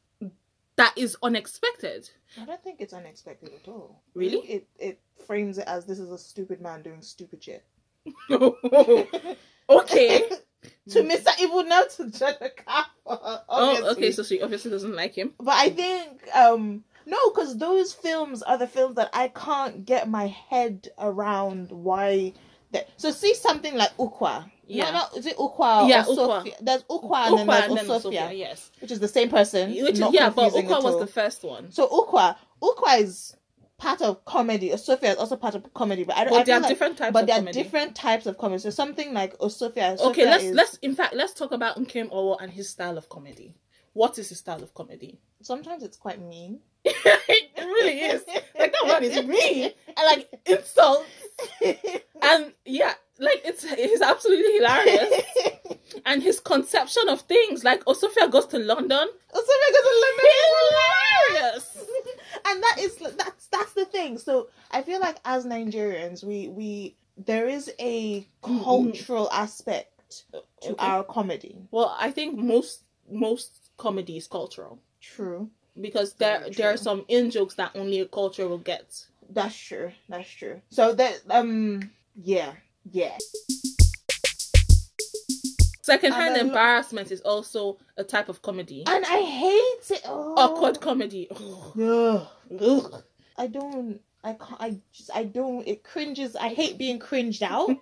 that 0.76 0.92
is 0.96 1.16
unexpected. 1.22 2.10
I 2.40 2.44
don't 2.44 2.62
think 2.62 2.80
it's 2.80 2.94
unexpected 2.94 3.50
at 3.60 3.68
all. 3.68 4.02
Really? 4.14 4.38
It 4.38 4.68
it 4.78 5.00
frames 5.26 5.58
it 5.58 5.66
as 5.66 5.84
this 5.84 5.98
is 5.98 6.10
a 6.10 6.18
stupid 6.18 6.60
man 6.60 6.82
doing 6.82 7.02
stupid 7.02 7.42
shit. 7.42 7.64
okay. 8.30 10.28
to 10.90 11.02
Mr. 11.02 11.26
Ibu, 11.26 11.68
now 11.68 11.82
to 11.82 12.10
Jennifer. 12.10 12.52
Oh, 13.06 13.92
okay. 13.92 14.12
So 14.12 14.22
she 14.22 14.40
obviously 14.42 14.70
doesn't 14.70 14.94
like 14.94 15.14
him. 15.14 15.34
but 15.38 15.54
I 15.54 15.70
think 15.70 16.34
um 16.34 16.84
no, 17.06 17.30
because 17.30 17.58
those 17.58 17.92
films 17.92 18.42
are 18.42 18.58
the 18.58 18.66
films 18.66 18.96
that 18.96 19.10
I 19.12 19.28
can't 19.28 19.84
get 19.84 20.08
my 20.08 20.26
head 20.28 20.88
around 20.98 21.70
why. 21.70 22.32
That, 22.72 22.88
so 22.96 23.10
see 23.10 23.34
something 23.34 23.74
like 23.74 23.94
Ukwa. 23.98 24.50
Yeah. 24.66 24.90
No, 24.90 24.92
no, 24.92 25.18
is 25.18 25.26
it 25.26 25.36
Ukwa? 25.36 25.88
Yeah, 25.88 26.04
or 26.08 26.14
Ukwa. 26.14 26.38
Sophia? 26.38 26.54
There's 26.60 26.82
Ukwa 26.84 27.26
and 27.26 27.38
then 27.38 27.46
there's 27.46 27.64
and 27.68 27.76
then 27.76 27.86
Osofia, 27.86 28.00
Sophia, 28.02 28.32
yes. 28.32 28.70
which 28.80 28.90
is 28.90 29.00
the 29.00 29.08
same 29.08 29.28
person. 29.28 29.70
Which 29.70 29.98
is, 29.98 30.04
yeah, 30.12 30.30
but 30.30 30.52
Ukwa 30.52 30.82
was 30.82 30.98
the 30.98 31.06
first 31.06 31.42
one. 31.44 31.70
So 31.70 31.86
Ukwa, 31.88 32.36
Ukwa 32.62 33.00
is 33.00 33.36
part 33.76 34.00
of 34.00 34.24
comedy. 34.24 34.74
Sophia 34.78 35.10
is 35.10 35.16
also 35.18 35.36
part 35.36 35.54
of 35.54 35.74
comedy, 35.74 36.04
but 36.04 36.16
I 36.16 36.24
don't. 36.24 36.32
But 36.32 36.40
I 36.40 36.44
there 36.44 36.56
are 36.56 36.60
like- 36.60 36.68
different 36.70 36.96
types 36.96 37.12
But 37.12 37.26
there 37.26 37.36
comedy. 37.36 37.60
are 37.60 37.62
different 37.62 37.94
types 37.94 38.24
of 38.26 38.38
comedy. 38.38 38.60
So 38.60 38.70
something 38.70 39.12
like 39.12 39.36
Osofia. 39.38 39.98
okay 39.98 40.24
let's 40.24 40.44
is- 40.44 40.54
let's 40.54 40.76
in 40.76 40.94
fact 40.94 41.14
let's 41.14 41.34
talk 41.34 41.52
about 41.52 41.76
Nkem 41.76 42.10
Owo 42.10 42.38
and 42.40 42.50
his 42.52 42.70
style 42.70 42.96
of 42.96 43.08
comedy. 43.10 43.54
What 43.94 44.18
is 44.18 44.28
his 44.30 44.38
style 44.38 44.62
of 44.62 44.72
comedy? 44.74 45.18
Sometimes 45.42 45.82
it's 45.82 45.96
quite 45.96 46.20
mean. 46.20 46.60
it 46.84 47.50
really 47.58 48.00
is. 48.00 48.22
Like 48.58 48.72
that 48.72 48.86
man 48.86 49.04
is 49.04 49.26
mean 49.26 49.70
and 49.86 50.06
like 50.06 50.28
insults 50.46 51.08
and 52.22 52.52
yeah, 52.64 52.94
like 53.18 53.40
it's 53.44 53.64
it's 53.68 54.02
absolutely 54.02 54.54
hilarious. 54.54 55.22
And 56.06 56.22
his 56.22 56.40
conception 56.40 57.06
of 57.10 57.20
things, 57.22 57.64
like 57.64 57.84
Osofia 57.84 58.30
goes 58.30 58.46
to 58.46 58.58
London, 58.58 59.08
Osofia 59.34 59.68
goes 59.74 59.84
to 59.84 60.04
London. 60.04 60.26
hilarious. 61.28 61.76
and 62.46 62.62
that 62.62 62.76
is 62.80 62.96
that's 62.96 63.46
that's 63.48 63.72
the 63.74 63.84
thing. 63.84 64.16
So 64.18 64.48
I 64.70 64.80
feel 64.82 65.00
like 65.00 65.18
as 65.26 65.44
Nigerians, 65.44 66.24
we 66.24 66.48
we 66.48 66.96
there 67.18 67.46
is 67.46 67.70
a 67.78 68.26
cultural 68.42 69.28
aspect 69.32 70.24
to 70.62 70.70
Okay. 70.72 70.74
our 70.78 71.04
comedy. 71.04 71.56
Well, 71.70 71.94
I 71.98 72.10
think 72.10 72.38
most 72.38 72.80
most 73.10 73.61
comedy 73.86 74.16
is 74.16 74.26
cultural 74.28 74.74
True. 75.00 75.50
because 75.86 76.08
there 76.22 76.38
Very 76.40 76.50
there 76.58 76.70
are 76.74 76.76
some 76.88 77.00
in 77.08 77.30
jokes 77.30 77.54
that 77.60 77.70
only 77.74 77.98
a 78.00 78.06
culture 78.06 78.46
will 78.48 78.64
get. 78.72 78.86
That's 79.36 79.56
true. 79.68 79.90
That's 80.08 80.30
true. 80.40 80.56
So 80.70 80.92
that 81.00 81.14
um 81.38 81.90
yeah 82.32 82.52
yeah. 82.98 83.16
Secondhand 85.82 86.28
And 86.28 86.36
then- 86.36 86.46
embarrassment 86.48 87.10
is 87.10 87.20
also 87.22 87.78
a 87.96 88.04
type 88.04 88.28
of 88.28 88.40
comedy. 88.42 88.84
And 88.86 89.04
I 89.04 89.20
hate 89.42 89.90
it. 89.96 90.02
Oh. 90.06 90.34
Awkward 90.42 90.80
comedy. 90.80 91.28
Ugh. 91.30 91.76
Ugh. 91.80 92.26
Ugh. 92.60 93.02
I 93.36 93.46
don't. 93.48 94.00
I 94.22 94.34
can't. 94.34 94.60
I 94.60 94.76
just. 94.92 95.10
I 95.12 95.24
don't. 95.24 95.66
It 95.66 95.82
cringes. 95.82 96.36
I 96.36 96.48
hate 96.60 96.78
being 96.78 96.98
cringed 97.08 97.42
out. 97.42 97.70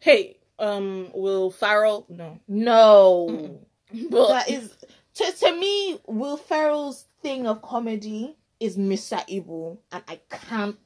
Hey, 0.00 0.36
um, 0.58 1.10
Will 1.14 1.50
Ferrell? 1.50 2.04
No, 2.08 2.38
no. 2.46 3.58
but 4.10 4.28
that 4.28 4.50
is 4.50 4.76
to 5.16 5.32
to 5.32 5.56
me. 5.56 6.00
Will 6.06 6.36
Ferrell's 6.36 7.06
thing 7.22 7.46
of 7.46 7.62
comedy 7.62 8.36
is 8.60 8.76
Mr. 8.76 9.26
Ibu, 9.28 9.78
and 9.92 10.02
I 10.08 10.20
can't 10.30 10.76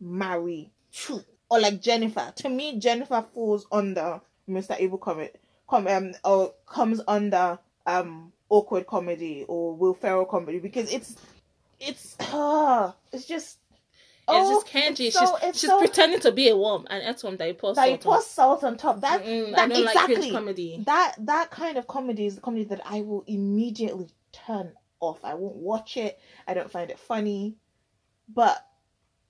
marry 0.00 0.70
two. 0.92 1.22
Or 1.50 1.60
like 1.60 1.80
Jennifer. 1.80 2.32
To 2.36 2.48
me, 2.48 2.78
Jennifer 2.78 3.24
falls 3.34 3.66
under 3.70 4.20
Mr. 4.48 4.78
Ibu 4.78 5.00
comedy. 5.00 5.30
Com- 5.68 5.86
um, 5.86 6.14
or 6.24 6.52
comes 6.66 7.00
under 7.06 7.58
um 7.86 8.32
awkward 8.48 8.86
comedy 8.86 9.44
or 9.48 9.74
Will 9.74 9.94
Ferrell 9.94 10.24
comedy 10.24 10.58
because 10.58 10.92
it's 10.92 11.16
it's 11.80 12.16
uh, 12.20 12.92
it's 13.12 13.26
just 13.26 13.58
oh, 14.28 14.54
just 14.62 14.66
Kenji. 14.72 15.06
it's 15.08 15.16
so- 15.18 15.36
she's 15.40 15.60
she's 15.60 15.70
so- 15.70 15.78
pretending 15.78 16.20
to 16.20 16.32
be 16.32 16.48
a 16.48 16.56
worm, 16.56 16.86
and 16.90 17.02
one 17.22 17.36
that 17.36 17.48
you 17.48 17.54
post. 17.54 17.76
that 17.76 17.90
you 17.90 17.98
pour 17.98 18.20
salt 18.20 18.64
on 18.64 18.76
top. 18.76 19.00
That 19.00 19.22
Mm, 19.24 19.50
that 19.52 19.58
I 19.58 19.68
don't 19.68 19.84
like 19.84 19.94
exactly 19.94 20.30
comedy. 20.30 20.82
that 20.86 21.14
that 21.20 21.50
kind 21.50 21.76
of 21.78 21.86
comedy 21.86 22.26
is 22.26 22.34
the 22.36 22.40
comedy 22.40 22.64
that 22.64 22.80
I 22.84 23.00
will 23.02 23.24
immediately 23.26 24.08
turn 24.32 24.72
off. 25.00 25.20
I 25.24 25.34
won't 25.34 25.56
watch 25.56 25.96
it. 25.96 26.18
I 26.46 26.54
don't 26.54 26.70
find 26.70 26.90
it 26.90 26.98
funny. 26.98 27.56
But 28.28 28.64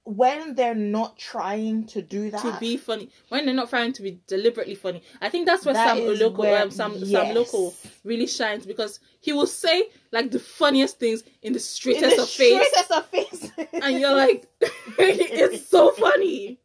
when 0.05 0.55
they're 0.55 0.75
not 0.75 1.19
trying 1.19 1.87
to 1.87 2.03
do 2.03 2.31
that, 2.31 2.41
to 2.43 2.57
be 2.61 2.77
funny 2.77 3.09
when 3.31 3.47
they're 3.47 3.55
not 3.55 3.71
trying 3.71 3.93
to 3.95 4.03
be 4.03 4.21
deliberately 4.27 4.75
funny. 4.75 5.03
I 5.23 5.31
think 5.31 5.47
that's 5.47 5.65
where 5.65 5.75
That 5.75 5.97
Sam 5.97 6.05
Oloko, 6.07 6.37
where- 6.39 6.63
um, 6.63 6.71
Sam 6.71 6.93
Sam 6.99 7.09
yes. 7.09 7.35
Loco 7.35 7.75
really 8.05 8.27
shines 8.27 8.67
because 8.67 9.01
he 9.21 9.33
will 9.33 9.47
say 9.47 9.85
like 10.13 10.31
the 10.31 10.39
funniest 10.39 10.99
things 11.01 11.23
in 11.43 11.53
the 11.55 11.59
in 11.59 11.61
straightest 11.61 12.17
the 12.17 12.23
of 12.23 12.29
face, 12.29 12.67
straightest 12.69 12.91
of 12.93 13.07
face, 13.07 13.51
and 13.83 13.99
you're 13.99 14.15
like, 14.15 14.47
it's 14.99 15.69
so 15.69 15.91
funny. 15.93 16.59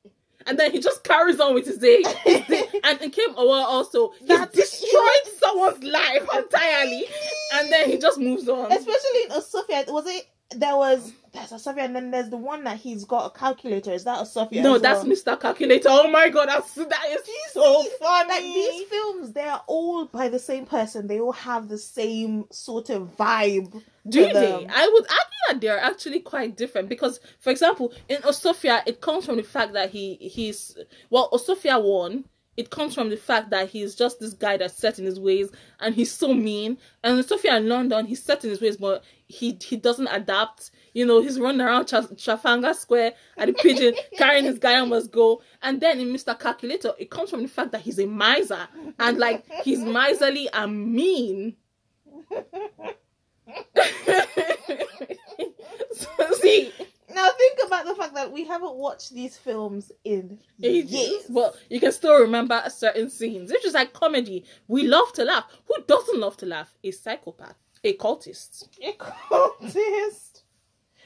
And 0.45 0.58
then 0.58 0.71
he 0.71 0.80
just 0.80 1.04
carries 1.04 1.39
on 1.39 1.54
with 1.54 1.65
his 1.67 1.78
day. 1.78 2.02
His 2.23 2.45
day. 2.47 2.63
And 2.84 2.99
it 3.02 3.13
came 3.13 3.36
over 3.36 3.62
also. 3.67 4.13
He 4.19 4.25
destroyed 4.25 5.25
someone's 5.38 5.84
life 5.84 6.28
entirely. 6.36 7.06
And 7.54 7.71
then 7.71 7.89
he 7.89 7.97
just 7.99 8.17
moves 8.17 8.47
on. 8.49 8.71
especially 8.71 9.23
in 9.30 9.41
Sophia. 9.41 9.84
Was 9.89 10.08
it 10.08 10.25
there 10.55 10.75
was 10.75 11.13
there's 11.31 11.51
a 11.51 11.59
Sophia 11.59 11.83
and 11.83 11.95
then 11.95 12.09
there's 12.09 12.29
the 12.29 12.38
one 12.38 12.63
that 12.63 12.77
he's 12.77 13.05
got 13.05 13.27
a 13.27 13.38
calculator. 13.38 13.91
Is 13.91 14.03
that 14.05 14.21
a 14.21 14.25
Sophia? 14.25 14.63
no, 14.63 14.79
that's 14.79 15.03
well? 15.03 15.13
Mr. 15.15 15.39
Calculator. 15.39 15.89
Oh 15.91 16.09
my 16.09 16.29
god, 16.29 16.49
that's, 16.49 16.73
that 16.73 17.05
is 17.12 17.19
so 17.53 17.83
funny. 17.99 18.29
Like 18.29 18.41
these 18.41 18.83
films, 18.88 19.33
they 19.33 19.43
are 19.43 19.63
all 19.67 20.05
by 20.05 20.29
the 20.29 20.39
same 20.39 20.65
person. 20.65 21.07
They 21.07 21.19
all 21.19 21.33
have 21.33 21.67
the 21.67 21.77
same 21.77 22.45
sort 22.51 22.89
of 22.89 23.15
vibe. 23.15 23.83
Do 24.07 24.25
they? 24.25 24.33
them. 24.33 24.65
I 24.73 24.88
would 24.88 25.03
argue 25.03 25.39
that 25.49 25.62
they're 25.62 25.79
actually 25.79 26.21
quite 26.21 26.57
different 26.57 26.89
because, 26.89 27.19
for 27.39 27.51
example, 27.51 27.93
in 28.07 28.21
Osofia, 28.23 28.81
it 28.88 29.01
comes 29.01 29.25
from 29.25 29.38
the 29.38 29.43
fact 29.43 29.73
that 29.73 29.91
he 29.91 30.15
he's 30.15 30.75
well, 31.12 31.29
Osofia 31.31 31.81
one. 31.81 32.25
It 32.57 32.69
comes 32.69 32.93
from 32.93 33.09
the 33.09 33.17
fact 33.17 33.51
that 33.51 33.69
he's 33.69 33.95
just 33.95 34.19
this 34.19 34.33
guy 34.33 34.57
that's 34.57 34.73
set 34.73 34.99
in 34.99 35.05
his 35.05 35.19
ways 35.19 35.49
and 35.79 35.95
he's 35.95 36.12
so 36.12 36.33
mean. 36.33 36.77
And 37.03 37.23
Sophia 37.23 37.55
in 37.57 37.69
London, 37.69 38.05
he's 38.05 38.21
set 38.21 38.43
in 38.43 38.49
his 38.49 38.59
ways, 38.62 38.77
but 38.77 39.03
he 39.27 39.57
he 39.62 39.77
doesn't 39.77 40.07
adapt. 40.07 40.71
You 40.93 41.05
know, 41.05 41.21
he's 41.21 41.39
running 41.39 41.62
around 41.62 41.88
Tra- 41.88 42.09
Trafalgar 42.17 42.73
Square 42.73 43.13
at 43.38 43.47
the 43.47 43.53
pigeon, 43.53 43.95
carrying 44.17 44.45
his 44.45 44.59
guy 44.59 44.79
on 44.79 44.89
must 44.89 45.12
go. 45.12 45.41
And 45.62 45.79
then 45.79 45.99
in 45.99 46.07
Mr. 46.07 46.38
Calculator, 46.38 46.93
it 46.97 47.09
comes 47.09 47.29
from 47.29 47.43
the 47.43 47.47
fact 47.47 47.71
that 47.71 47.81
he's 47.81 47.99
a 47.99 48.05
miser 48.05 48.67
and 48.99 49.17
like 49.17 49.45
he's 49.63 49.79
miserly 49.79 50.49
and 50.51 50.93
mean. 50.93 51.55
so, 55.91 56.33
see, 56.41 56.71
Now 57.13 57.29
think 57.37 57.59
about 57.65 57.85
the 57.85 57.95
fact 57.95 58.13
that 58.15 58.31
we 58.31 58.45
haven't 58.45 58.75
watched 58.75 59.13
these 59.13 59.37
films 59.37 59.91
in 60.03 60.39
ages. 60.61 60.91
years. 60.91 61.23
Well, 61.29 61.55
you 61.69 61.79
can 61.79 61.91
still 61.91 62.19
remember 62.21 62.61
certain 62.69 63.09
scenes. 63.09 63.51
It's 63.51 63.63
just 63.63 63.75
like 63.75 63.93
comedy. 63.93 64.45
We 64.67 64.83
love 64.83 65.11
to 65.13 65.23
laugh. 65.23 65.45
Who 65.67 65.75
doesn't 65.87 66.19
love 66.19 66.37
to 66.37 66.45
laugh? 66.45 66.73
A 66.83 66.91
psychopath, 66.91 67.55
a 67.83 67.93
cultist. 67.97 68.67
A 68.83 68.93
cultist. 68.93 70.43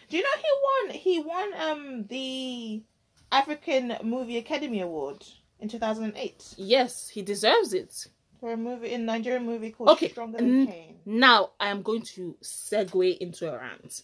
Do 0.10 0.18
you 0.18 0.24
know 0.24 0.30
he 0.38 0.88
won? 0.88 0.96
He 0.98 1.20
won 1.22 1.54
um 1.62 2.06
the 2.08 2.84
African 3.32 3.98
Movie 4.04 4.38
Academy 4.38 4.82
Award 4.82 5.24
in 5.60 5.70
two 5.70 5.80
thousand 5.80 6.04
and 6.06 6.18
eight 6.18 6.54
Yes, 6.58 7.10
he 7.10 7.22
deserves 7.22 7.74
it. 7.74 8.08
for 8.40 8.52
a 8.54 8.58
movie 8.58 8.92
in 8.92 9.06
Nigerian 9.06 9.46
movie 9.46 9.72
called 9.72 9.90
Okay, 9.92 10.10
Stronger 10.10 10.38
Than 10.38 10.68
Pain. 10.68 10.98
Now 11.06 11.52
I 11.60 11.70
am 11.70 11.82
going 11.82 12.02
to 12.16 12.36
segue 12.44 13.18
into 13.20 13.52
a 13.52 13.58
rant. 13.58 14.04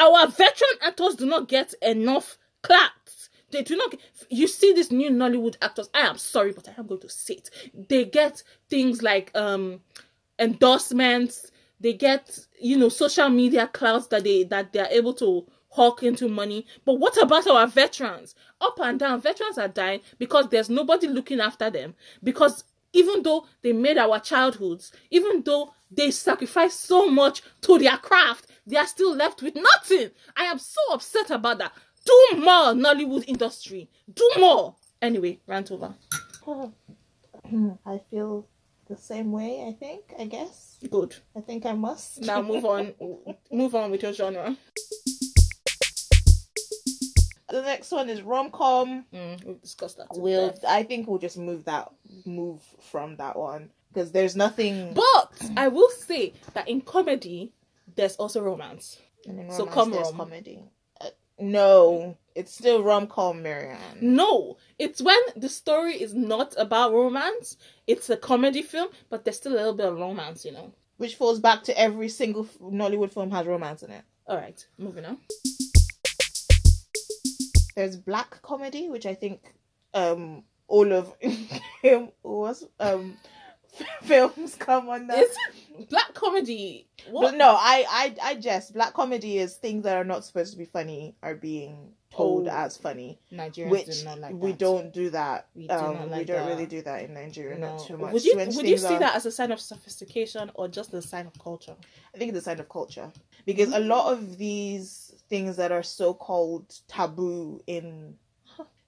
Our 0.00 0.28
veteran 0.28 0.78
actors 0.82 1.14
do 1.14 1.26
not 1.26 1.46
get 1.46 1.74
enough 1.82 2.38
claps. 2.62 3.28
They 3.52 3.62
do 3.62 3.76
not. 3.76 3.94
You 4.30 4.48
see 4.48 4.72
these 4.72 4.90
new 4.90 5.10
Nollywood 5.10 5.56
actors. 5.60 5.90
I 5.92 6.00
am 6.00 6.16
sorry, 6.16 6.52
but 6.52 6.68
I 6.68 6.72
am 6.78 6.86
going 6.86 7.02
to 7.02 7.08
say 7.10 7.34
it. 7.34 7.50
They 7.88 8.06
get 8.06 8.42
things 8.70 9.02
like 9.02 9.30
um, 9.34 9.80
endorsements. 10.38 11.50
They 11.80 11.92
get 11.92 12.46
you 12.58 12.78
know 12.78 12.88
social 12.88 13.28
media 13.28 13.66
clouds 13.66 14.08
that 14.08 14.24
they 14.24 14.44
that 14.44 14.72
they 14.72 14.80
are 14.80 14.88
able 14.90 15.12
to 15.14 15.46
hawk 15.68 16.02
into 16.02 16.28
money. 16.28 16.66
But 16.84 16.94
what 16.94 17.16
about 17.16 17.46
our 17.46 17.66
veterans? 17.66 18.34
Up 18.60 18.78
and 18.80 18.98
down, 18.98 19.20
veterans 19.20 19.58
are 19.58 19.68
dying 19.68 20.00
because 20.18 20.48
there's 20.48 20.70
nobody 20.70 21.08
looking 21.08 21.40
after 21.40 21.70
them. 21.70 21.94
Because 22.22 22.64
even 22.92 23.22
though 23.22 23.46
they 23.62 23.72
made 23.72 23.98
our 23.98 24.18
childhoods, 24.18 24.92
even 25.10 25.42
though 25.42 25.72
they 25.90 26.10
sacrificed 26.10 26.80
so 26.80 27.08
much 27.08 27.42
to 27.62 27.78
their 27.78 27.96
craft, 27.96 28.46
they 28.70 28.76
are 28.76 28.86
still 28.86 29.14
left 29.14 29.42
with 29.42 29.54
nothing. 29.56 30.10
I 30.36 30.44
am 30.44 30.58
so 30.58 30.80
upset 30.92 31.30
about 31.30 31.58
that. 31.58 31.72
Do 32.04 32.38
more, 32.38 32.72
Nollywood 32.72 33.24
industry. 33.26 33.90
Do 34.12 34.28
more. 34.38 34.76
Anyway, 35.02 35.40
rant 35.46 35.70
over. 35.70 35.94
I 37.86 38.00
feel 38.10 38.46
the 38.88 38.96
same 38.96 39.32
way, 39.32 39.66
I 39.68 39.72
think, 39.72 40.14
I 40.18 40.24
guess. 40.24 40.78
Good. 40.90 41.16
I 41.36 41.40
think 41.40 41.66
I 41.66 41.72
must. 41.72 42.22
Now 42.22 42.42
move 42.42 42.64
on. 42.64 42.94
move 43.50 43.74
on 43.74 43.90
with 43.90 44.02
your 44.02 44.12
genre. 44.12 44.56
The 47.48 47.62
next 47.62 47.90
one 47.90 48.08
is 48.08 48.22
rom 48.22 48.50
com. 48.52 49.04
Mm, 49.12 49.44
we've 49.44 49.60
discussed 49.60 49.98
that. 49.98 50.06
We'll. 50.14 50.54
I 50.68 50.84
think 50.84 51.08
we'll 51.08 51.18
just 51.18 51.36
move 51.36 51.64
that 51.64 51.90
move 52.24 52.60
from 52.80 53.16
that 53.16 53.36
one 53.36 53.70
because 53.92 54.12
there's 54.12 54.36
nothing. 54.36 54.94
But 54.94 55.50
I 55.56 55.66
will 55.68 55.90
say 55.90 56.32
that 56.54 56.68
in 56.68 56.80
comedy, 56.80 57.52
there's 57.96 58.16
also 58.16 58.40
romance. 58.42 58.98
In 59.24 59.50
So 59.50 59.66
romance, 59.66 59.74
come 59.74 59.92
rom. 59.92 60.16
comedy. 60.16 60.62
Uh, 61.00 61.08
no, 61.38 62.16
it's 62.34 62.52
still 62.54 62.82
rom 62.82 63.06
com, 63.06 63.42
Marianne. 63.42 63.98
No, 64.00 64.56
it's 64.78 65.00
when 65.02 65.20
the 65.36 65.48
story 65.48 65.94
is 66.00 66.14
not 66.14 66.54
about 66.58 66.92
romance. 66.92 67.56
It's 67.86 68.08
a 68.10 68.16
comedy 68.16 68.62
film, 68.62 68.88
but 69.10 69.24
there's 69.24 69.36
still 69.36 69.52
a 69.52 69.56
little 69.56 69.74
bit 69.74 69.86
of 69.88 69.98
romance, 69.98 70.44
you 70.44 70.52
know. 70.52 70.72
Which 70.96 71.16
falls 71.16 71.40
back 71.40 71.62
to 71.64 71.78
every 71.78 72.08
single 72.10 72.44
Nollywood 72.62 73.10
film 73.12 73.30
has 73.30 73.46
romance 73.46 73.82
in 73.82 73.90
it. 73.90 74.04
All 74.26 74.36
right, 74.36 74.64
moving 74.78 75.04
on. 75.06 75.18
There's 77.76 77.96
black 77.96 78.42
comedy, 78.42 78.88
which 78.88 79.06
I 79.06 79.14
think 79.14 79.40
um 79.94 80.44
all 80.68 80.92
of 80.92 81.12
him 81.82 82.10
was 82.22 82.64
um 82.78 83.16
films 84.02 84.54
come 84.56 84.88
under. 84.88 85.14
It's 85.16 85.36
black 85.88 86.14
comedy. 86.14 86.86
But 87.06 87.12
What? 87.12 87.34
no, 87.36 87.50
I, 87.58 87.84
I 87.88 88.16
I 88.30 88.34
jest. 88.36 88.74
Black 88.74 88.92
comedy 88.94 89.38
is 89.38 89.56
things 89.56 89.84
that 89.84 89.96
are 89.96 90.04
not 90.04 90.24
supposed 90.24 90.52
to 90.52 90.58
be 90.58 90.64
funny 90.66 91.14
are 91.22 91.34
being 91.34 91.92
told 92.12 92.48
Oh. 92.48 92.50
as 92.50 92.76
funny, 92.76 93.20
Nigerians 93.32 93.70
which 93.70 93.86
do 94.00 94.04
not 94.04 94.18
like 94.18 94.34
we 94.34 94.52
don't 94.52 94.92
do 94.92 95.10
that. 95.10 95.46
We 95.54 95.68
do 95.68 95.74
um, 95.74 95.94
not 95.94 96.18
we 96.18 96.24
don't 96.24 96.44
that. 96.44 96.48
really 96.48 96.66
do 96.66 96.82
that 96.82 97.04
in 97.04 97.14
Nigeria. 97.14 97.56
No. 97.58 97.76
Not 97.76 97.86
too 97.86 97.96
much. 97.96 98.12
Would 98.12 98.24
you 98.24 98.36
When 98.36 98.54
would 98.54 98.66
you 98.68 98.76
see 98.78 98.94
are- 98.94 98.98
that 98.98 99.14
as 99.14 99.26
a 99.26 99.30
sign 99.32 99.52
of 99.52 99.60
sophistication 99.60 100.50
or 100.54 100.66
just 100.68 100.92
a 100.94 101.00
sign 101.02 101.26
of 101.26 101.38
culture? 101.38 101.76
I 102.14 102.18
think 102.18 102.30
it's 102.30 102.38
a 102.40 102.42
sign 102.42 102.58
of 102.60 102.68
culture 102.68 103.10
because 103.46 103.72
a 103.72 103.78
lot 103.80 104.12
of 104.12 104.38
these 104.38 105.14
things 105.28 105.56
that 105.56 105.70
are 105.70 105.84
so 105.84 106.12
called 106.12 106.74
taboo 106.88 107.62
in 107.66 108.16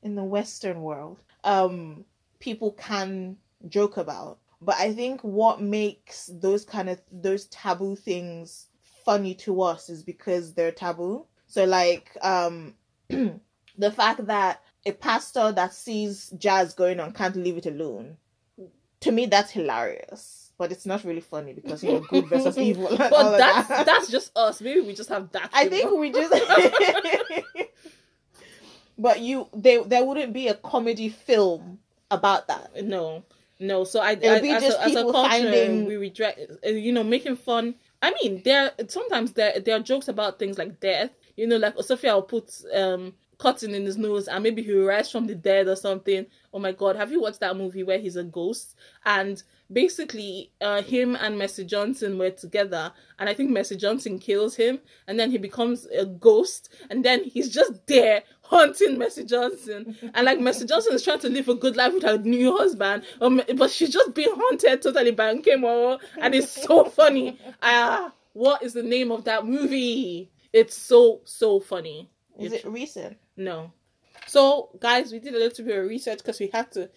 in 0.03 0.17
the 0.17 0.25
Western 0.25 0.83
world, 0.83 1.19
um, 1.45 2.05
people 2.41 2.73
can 2.73 3.37
joke 3.69 3.97
about. 3.97 4.39
But 4.65 4.77
I 4.77 4.93
think 4.95 5.21
what 5.23 5.61
makes 5.61 6.31
those 6.33 6.65
kind 6.65 6.89
of 6.89 7.01
those 7.11 7.47
taboo 7.47 7.97
things 7.97 8.69
funny 9.05 9.35
to 9.35 9.61
us 9.63 9.89
is 9.89 10.05
because 10.05 10.55
they're 10.55 10.71
taboo. 10.71 11.27
So 11.49 11.65
like 11.65 12.17
um 12.23 12.75
the 13.09 13.91
fact 13.91 14.27
that 14.27 14.63
a 14.87 14.93
pastor 14.93 15.51
that 15.53 15.75
sees 15.75 16.33
jazz 16.39 16.75
going 16.75 17.01
on 17.01 17.13
can't 17.13 17.37
leave 17.37 17.57
it 17.57 17.67
alone. 17.67 18.17
To 19.01 19.11
me 19.11 19.27
that's 19.27 19.51
hilarious. 19.51 20.53
But 20.59 20.71
it's 20.71 20.87
not 20.87 21.03
really 21.03 21.21
funny 21.21 21.55
because 21.55 21.83
you 21.83 21.95
know 21.95 22.01
good 22.01 22.29
versus 22.29 22.57
evil. 22.59 22.89
But 22.97 23.37
that's 23.37 23.69
that. 23.69 23.87
that's 23.87 24.09
just 24.11 24.31
us. 24.37 24.61
Maybe 24.61 24.81
we 24.81 24.95
just 24.95 25.09
have 25.09 25.33
that. 25.33 25.51
I 25.53 25.69
think 25.69 25.91
we 25.91 26.13
just 26.13 26.33
But 28.97 29.19
you 29.21 29.49
they 29.53 29.83
there 29.83 30.05
wouldn't 30.05 30.33
be 30.33 30.47
a 30.47 30.55
comedy 30.55 31.09
film 31.09 31.81
about 32.13 32.47
that. 32.47 32.85
no, 32.85 33.25
no. 33.63 33.85
So 33.85 34.01
I, 34.01 34.13
It'll 34.13 34.33
I 34.37 34.41
be 34.41 34.51
as, 34.51 34.63
just 34.63 34.79
a, 34.79 34.83
as 34.85 34.97
a 34.97 35.03
culture, 35.03 35.29
finding- 35.31 35.87
we 35.87 35.97
reject. 35.97 36.41
uh, 36.67 36.71
You 36.71 36.93
know, 36.93 37.05
making 37.05 37.37
fun. 37.37 37.75
I 38.03 38.13
mean, 38.23 38.43
there 38.45 38.73
sometimes 38.89 39.33
there 39.33 39.59
there 39.61 39.77
are 39.77 39.81
jokes 39.81 40.09
about 40.09 40.39
things 40.39 40.59
like 40.59 40.81
death. 40.81 41.11
You 41.37 41.47
know, 41.47 41.57
like 41.57 41.75
Sophia 41.83 42.15
will 42.15 42.23
put 42.23 42.51
um 42.75 43.15
cotton 43.39 43.75
in 43.75 43.85
his 43.85 43.97
nose 43.97 44.29
and 44.29 44.43
maybe 44.45 44.63
he 44.63 44.73
will 44.73 44.85
rise 44.87 45.11
from 45.11 45.27
the 45.27 45.35
dead 45.35 45.67
or 45.67 45.75
something. 45.77 46.27
Oh 46.55 46.59
my 46.61 46.73
god, 46.73 46.97
have 46.97 47.11
you 47.11 47.21
watched 47.21 47.41
that 47.41 47.57
movie 47.57 47.83
where 47.83 47.99
he's 47.99 48.17
a 48.17 48.23
ghost 48.23 48.77
and 49.05 49.43
basically 49.73 50.51
uh 50.61 50.83
him 50.83 51.17
and 51.17 51.39
Mercy 51.39 51.65
Johnson 51.65 52.19
were 52.19 52.31
together 52.31 52.93
and 53.19 53.29
I 53.29 53.35
think 53.35 53.51
Mercy 53.51 53.77
Johnson 53.77 54.19
kills 54.19 54.55
him 54.55 54.79
and 55.09 55.19
then 55.19 55.31
he 55.31 55.39
becomes 55.39 55.87
a 55.87 56.05
ghost 56.07 56.69
and 56.91 57.05
then 57.05 57.25
he's 57.25 57.49
just 57.51 57.87
there 57.87 58.23
haunting 58.53 58.99
Mercy 58.99 59.25
Johnson 59.25 59.97
and 60.15 60.27
like 60.27 60.39
Mercy 60.41 60.67
Johnson 60.67 60.95
is 60.95 61.03
trying 61.03 61.21
to 61.21 61.29
live 61.29 61.49
a 61.49 61.55
good 61.55 61.77
life 61.77 61.95
with 61.95 62.03
her 62.03 62.19
new 62.19 62.57
husband 62.57 63.03
um, 63.21 63.41
but 63.57 63.71
she's 63.71 63.91
just 63.91 64.15
being 64.15 64.33
haunted 64.35 64.83
totally 64.83 65.11
by 65.11 65.35
Nkemo 65.35 65.99
and 66.21 66.35
it's 66.35 66.51
so 66.63 66.85
funny. 67.01 67.39
Ah, 67.63 68.13
what 68.35 68.63
is 68.63 68.73
the 68.75 68.83
name 68.83 69.11
of 69.11 69.25
that 69.25 69.47
movie? 69.47 70.31
It's 70.53 70.77
so 70.77 71.21
so 71.25 71.61
funny. 71.61 72.11
Is 72.39 72.53
It's- 72.53 72.65
it 72.65 72.69
recent? 72.71 73.17
no. 73.37 73.73
So, 74.27 74.71
guys, 74.79 75.13
we 75.13 75.19
did 75.19 75.35
a 75.35 75.39
little 75.39 75.65
bit 75.65 75.77
of 75.77 75.87
research 75.89 76.19
because 76.19 76.39
we 76.39 76.47
had 76.47 76.71
to 76.73 76.89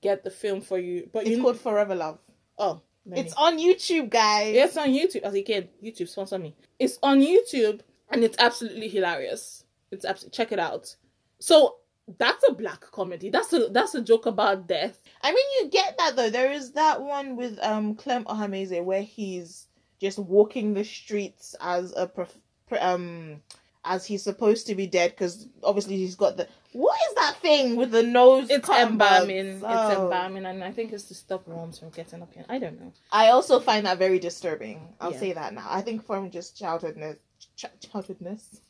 get 0.00 0.24
the 0.24 0.30
film 0.30 0.60
for 0.60 0.78
you. 0.78 1.08
But 1.12 1.20
It's 1.26 1.30
you 1.36 1.42
called 1.42 1.58
Forever 1.60 1.94
Love. 1.94 2.18
oh, 2.58 2.80
It's 3.10 3.32
on 3.34 3.58
YouTube, 3.58 4.10
guys. 4.10 4.54
it's 4.56 4.76
on 4.76 4.88
YouTube. 4.88 5.22
As 5.22 5.34
again, 5.34 5.68
YouTube 5.82 6.08
sponsor 6.08 6.38
me. 6.38 6.54
It's 6.78 6.98
on 7.02 7.20
YouTube 7.20 7.80
and 8.10 8.24
it's 8.24 8.36
absolutely 8.38 8.88
hilarious. 8.88 9.64
It's 9.92 10.04
absolutely 10.04 10.36
check 10.36 10.52
it 10.52 10.58
out. 10.58 10.96
So 11.42 11.76
that's 12.18 12.44
a 12.48 12.52
black 12.52 12.80
comedy. 12.92 13.30
That's 13.30 13.52
a 13.52 13.68
that's 13.68 13.94
a 13.94 14.00
joke 14.02 14.26
about 14.26 14.66
death. 14.68 15.02
I 15.22 15.32
mean, 15.32 15.44
you 15.58 15.70
get 15.70 15.98
that 15.98 16.14
though. 16.16 16.30
There 16.30 16.52
is 16.52 16.72
that 16.72 17.02
one 17.02 17.36
with 17.36 17.58
um 17.62 17.94
Clem 17.96 18.24
Ohameze 18.24 18.82
where 18.84 19.02
he's 19.02 19.66
just 20.00 20.18
walking 20.18 20.74
the 20.74 20.84
streets 20.84 21.54
as 21.60 21.92
a 21.96 22.06
prof- 22.06 22.38
um 22.80 23.40
as 23.84 24.06
he's 24.06 24.22
supposed 24.22 24.68
to 24.68 24.76
be 24.76 24.86
dead 24.86 25.10
because 25.10 25.48
obviously 25.64 25.96
he's 25.96 26.14
got 26.14 26.36
the 26.36 26.46
what 26.72 26.96
is 27.08 27.14
that 27.16 27.36
thing 27.42 27.74
with 27.76 27.90
the 27.90 28.02
nose? 28.04 28.48
It's 28.48 28.68
embalming. 28.68 29.58
buds? 29.60 29.74
It's 29.90 29.98
Oh. 29.98 30.04
embalming, 30.04 30.46
and 30.46 30.62
I 30.64 30.70
think 30.70 30.92
it's 30.92 31.04
to 31.04 31.14
stop 31.14 31.46
worms 31.48 31.78
from 31.80 31.90
getting 31.90 32.22
up 32.22 32.32
here. 32.32 32.44
I 32.48 32.58
don't 32.60 32.80
know. 32.80 32.92
I 33.10 33.28
also 33.30 33.58
find 33.60 33.84
that 33.86 33.98
very 33.98 34.18
disturbing. 34.20 34.88
I'll 35.00 35.12
Yeah. 35.12 35.18
say 35.18 35.32
that 35.32 35.52
now. 35.54 35.66
I 35.68 35.82
think 35.82 36.06
from 36.06 36.30
just 36.30 36.56
childhoodness, 36.58 37.18
ch- 37.56 37.66
childhoodness, 37.80 38.60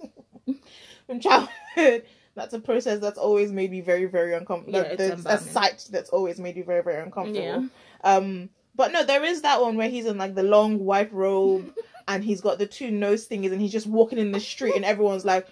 from 1.06 1.20
childhood, 1.20 2.04
that's 2.34 2.54
a 2.54 2.58
process 2.58 2.98
that's 3.00 3.18
always 3.18 3.52
made 3.52 3.70
me 3.70 3.80
very, 3.80 4.06
very 4.06 4.34
uncomfortable. 4.34 4.78
Yeah, 4.80 4.94
that's 4.94 5.24
a 5.26 5.38
sight 5.38 5.86
that's 5.90 6.10
always 6.10 6.38
made 6.38 6.56
me 6.56 6.62
very, 6.62 6.82
very 6.82 7.02
uncomfortable. 7.02 7.40
Yeah. 7.40 7.62
Um, 8.04 8.48
but 8.74 8.92
no, 8.92 9.04
there 9.04 9.22
is 9.24 9.42
that 9.42 9.60
one 9.60 9.76
where 9.76 9.90
he's 9.90 10.06
in 10.06 10.16
like 10.18 10.34
the 10.34 10.42
long 10.42 10.78
white 10.78 11.12
robe 11.12 11.74
and 12.08 12.24
he's 12.24 12.40
got 12.40 12.58
the 12.58 12.66
two 12.66 12.90
nose 12.90 13.28
thingies 13.28 13.52
and 13.52 13.60
he's 13.60 13.72
just 13.72 13.86
walking 13.86 14.18
in 14.18 14.32
the 14.32 14.40
street 14.40 14.74
and 14.74 14.84
everyone's 14.84 15.24
like, 15.26 15.46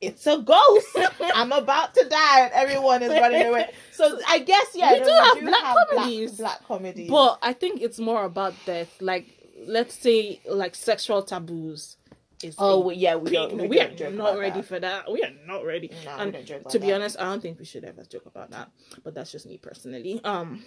"It's 0.00 0.26
a 0.26 0.38
ghost! 0.38 0.86
I'm 1.34 1.50
about 1.52 1.94
to 1.94 2.08
die!" 2.08 2.40
and 2.40 2.52
everyone 2.52 3.02
is 3.02 3.10
running 3.10 3.46
away. 3.46 3.70
So 3.92 4.18
I 4.26 4.38
guess 4.38 4.68
yeah, 4.74 4.92
We 4.94 4.98
do 5.00 5.10
have 5.10 5.40
black 5.40 5.62
black- 5.74 5.88
comedies. 5.90 6.32
Black, 6.38 6.64
comedies. 6.66 7.10
But 7.10 7.38
I 7.42 7.52
think 7.52 7.82
it's 7.82 7.98
more 7.98 8.24
about 8.24 8.54
death. 8.64 8.96
Like, 9.00 9.26
let's 9.66 9.94
say, 9.94 10.40
like 10.48 10.74
sexual 10.74 11.22
taboos. 11.22 11.96
Is 12.44 12.56
oh 12.58 12.90
a 12.90 12.94
yeah, 12.94 13.16
we 13.16 13.30
don't. 13.30 13.56
We, 13.56 13.68
we 13.68 13.76
don't 13.76 14.00
are 14.00 14.10
not 14.10 14.38
ready 14.38 14.60
that. 14.60 14.66
for 14.66 14.80
that. 14.80 15.10
We 15.10 15.22
are 15.22 15.32
not 15.46 15.64
ready. 15.64 15.90
And 16.18 16.32
to 16.70 16.78
be 16.78 16.88
that. 16.88 16.94
honest, 16.94 17.18
I 17.20 17.24
don't 17.24 17.40
think 17.40 17.58
we 17.58 17.64
should 17.64 17.84
ever 17.84 18.04
joke 18.04 18.26
about 18.26 18.50
that. 18.50 18.70
But 19.04 19.14
that's 19.14 19.30
just 19.30 19.46
me 19.46 19.58
personally. 19.58 20.20
Um, 20.24 20.64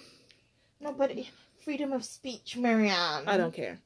No, 0.80 0.94
but 0.94 1.12
freedom 1.64 1.94
of 1.94 2.06
speech, 2.06 2.58
Marianne. 2.58 3.28
I 3.28 3.38
don't 3.38 3.54
care. 3.54 3.80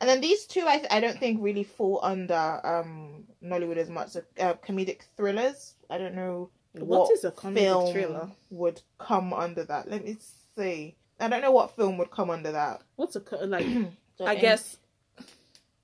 And 0.00 0.08
then 0.08 0.20
these 0.20 0.46
two, 0.46 0.62
I 0.66 0.84
I 0.90 0.98
don't 0.98 1.18
think 1.18 1.40
really 1.40 1.62
fall 1.62 2.00
under 2.02 2.60
um 2.64 3.24
Nollywood 3.42 3.76
as 3.76 3.88
much. 3.88 4.08
So, 4.10 4.22
uh, 4.40 4.54
comedic 4.54 5.02
thrillers. 5.16 5.74
I 5.88 5.98
don't 5.98 6.14
know 6.14 6.50
what 6.74 7.10
is 7.12 7.24
a 7.24 7.30
comedic 7.30 7.54
film 7.54 7.92
thriller? 7.92 8.30
would 8.50 8.82
come 8.98 9.32
under 9.32 9.64
that. 9.64 9.88
Let 9.88 10.04
me 10.04 10.16
see. 10.56 10.96
I 11.22 11.28
don't 11.28 11.40
know 11.40 11.52
what 11.52 11.76
film 11.76 11.98
would 11.98 12.10
come 12.10 12.30
under 12.30 12.52
that. 12.52 12.82
What's 12.96 13.16
a 13.16 13.22
like? 13.46 13.66
So 14.18 14.26
I 14.26 14.34
an- 14.34 14.40
guess 14.42 14.76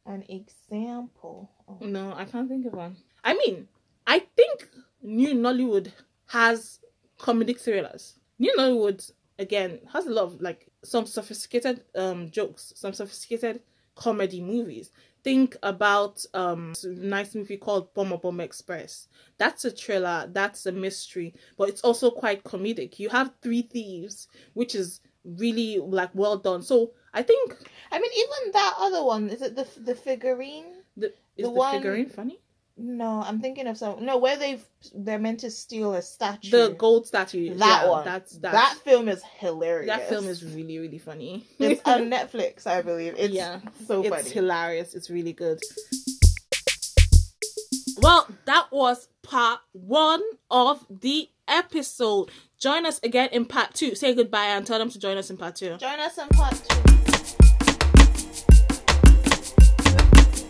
an 0.05 0.23
example. 0.29 1.51
Oh. 1.67 1.79
no, 1.81 2.13
I 2.15 2.25
can't 2.27 2.49
think 2.49 2.67
of 2.67 2.75
one. 2.75 2.97
I 3.25 3.35
mean, 3.35 3.69
I 4.07 4.19
think 4.37 4.69
New 5.03 5.35
Nollywood 5.35 5.93
has 6.27 6.81
comedic 7.19 7.59
thrillers. 7.61 8.19
New 8.39 8.55
Nollywood 8.59 9.11
again 9.39 9.81
has 9.93 10.07
a 10.07 10.11
lot 10.11 10.25
of 10.25 10.41
like 10.43 10.69
some 10.85 11.07
sophisticated 11.07 11.85
um 11.95 12.31
jokes, 12.31 12.73
some 12.77 12.93
sophisticated 12.93 13.61
comedy 13.95 14.41
movies. 14.43 14.91
Think 15.25 15.57
about 15.63 16.25
um 16.35 16.75
a 16.85 16.89
nice 16.89 17.35
movie 17.35 17.57
called 17.57 17.93
Gbomo 17.95 18.21
Gbomo 18.21 18.43
Express. 18.43 19.09
That's 19.39 19.65
a 19.65 19.71
thriller, 19.71 20.29
that's 20.33 20.67
a 20.67 20.73
mystery, 20.73 21.35
but 21.57 21.69
it's 21.69 21.83
also 21.83 22.11
quite 22.11 22.45
comedic. 22.45 22.99
You 22.99 23.09
have 23.09 23.33
Three 23.43 23.63
Thieves, 23.63 24.29
which 24.55 24.75
is 24.75 25.01
really 25.37 25.79
like 25.79 26.11
well 26.15 26.37
done. 26.39 26.63
So 26.63 26.93
I 27.13 27.23
think 27.23 27.53
I 27.93 27.99
mean, 27.99 28.11
even 28.15 28.53
that 28.53 28.75
other 28.79 29.03
one 29.05 29.29
is 29.31 29.43
it 29.43 29.57
the 29.57 29.67
the 29.81 29.95
figurine? 29.95 30.67
the 30.97 31.07
is 31.09 31.13
The 31.37 31.43
the, 31.45 31.51
one- 31.51 31.75
figurine 31.77 32.09
funny? 32.09 32.39
No, 32.81 33.21
I'm 33.27 33.41
thinking 33.41 33.67
of 33.67 33.77
some. 33.77 34.05
No, 34.05 34.19
where 34.19 34.37
they 34.37 34.61
they're 34.95 35.19
meant 35.19 35.41
to 35.41 35.51
steal 35.51 35.95
a 35.95 36.01
statue. 36.03 36.51
The 36.51 36.75
gold 36.79 37.09
statue. 37.09 37.53
that 37.57 37.83
yeah, 37.83 37.91
one. 37.91 38.05
That's 38.05 38.39
that's 38.39 38.55
that 38.55 38.79
film 38.85 39.09
is 39.09 39.21
hilarious. 39.41 39.89
that 39.89 40.09
film 40.09 40.27
is 40.29 40.45
really 40.45 40.79
really 40.79 40.99
funny. 40.99 41.45
It's 41.59 41.83
on 41.85 42.09
Netflix, 42.09 42.69
I 42.69 42.83
believe. 42.83 43.17
It's 43.19 43.35
Yeah, 43.35 43.59
so 43.89 44.03
it's 44.03 44.11
funny. 44.17 44.31
hilarious. 44.31 44.95
It's 44.95 45.11
really 45.11 45.33
good. 45.33 45.59
Well, 48.01 48.29
that 48.45 48.69
was 48.71 49.09
part 49.23 49.59
one 49.73 50.23
of 50.51 50.87
the 50.89 51.29
episode. 51.49 52.31
Join 52.61 52.87
us 52.87 52.99
again 53.05 53.29
in 53.31 53.45
part 53.45 53.75
two. 53.75 53.95
Say 53.95 54.15
goodbye 54.15 54.47
and 54.47 54.67
tell 54.67 54.81
them 54.81 54.91
to 54.91 54.99
join 54.99 55.17
us 55.17 55.31
in 55.31 55.37
part 55.37 55.55
two. 55.55 55.77
Join 55.77 56.01
us 56.01 56.19
in 56.19 56.29
part 56.29 56.61
two. 56.69 57.08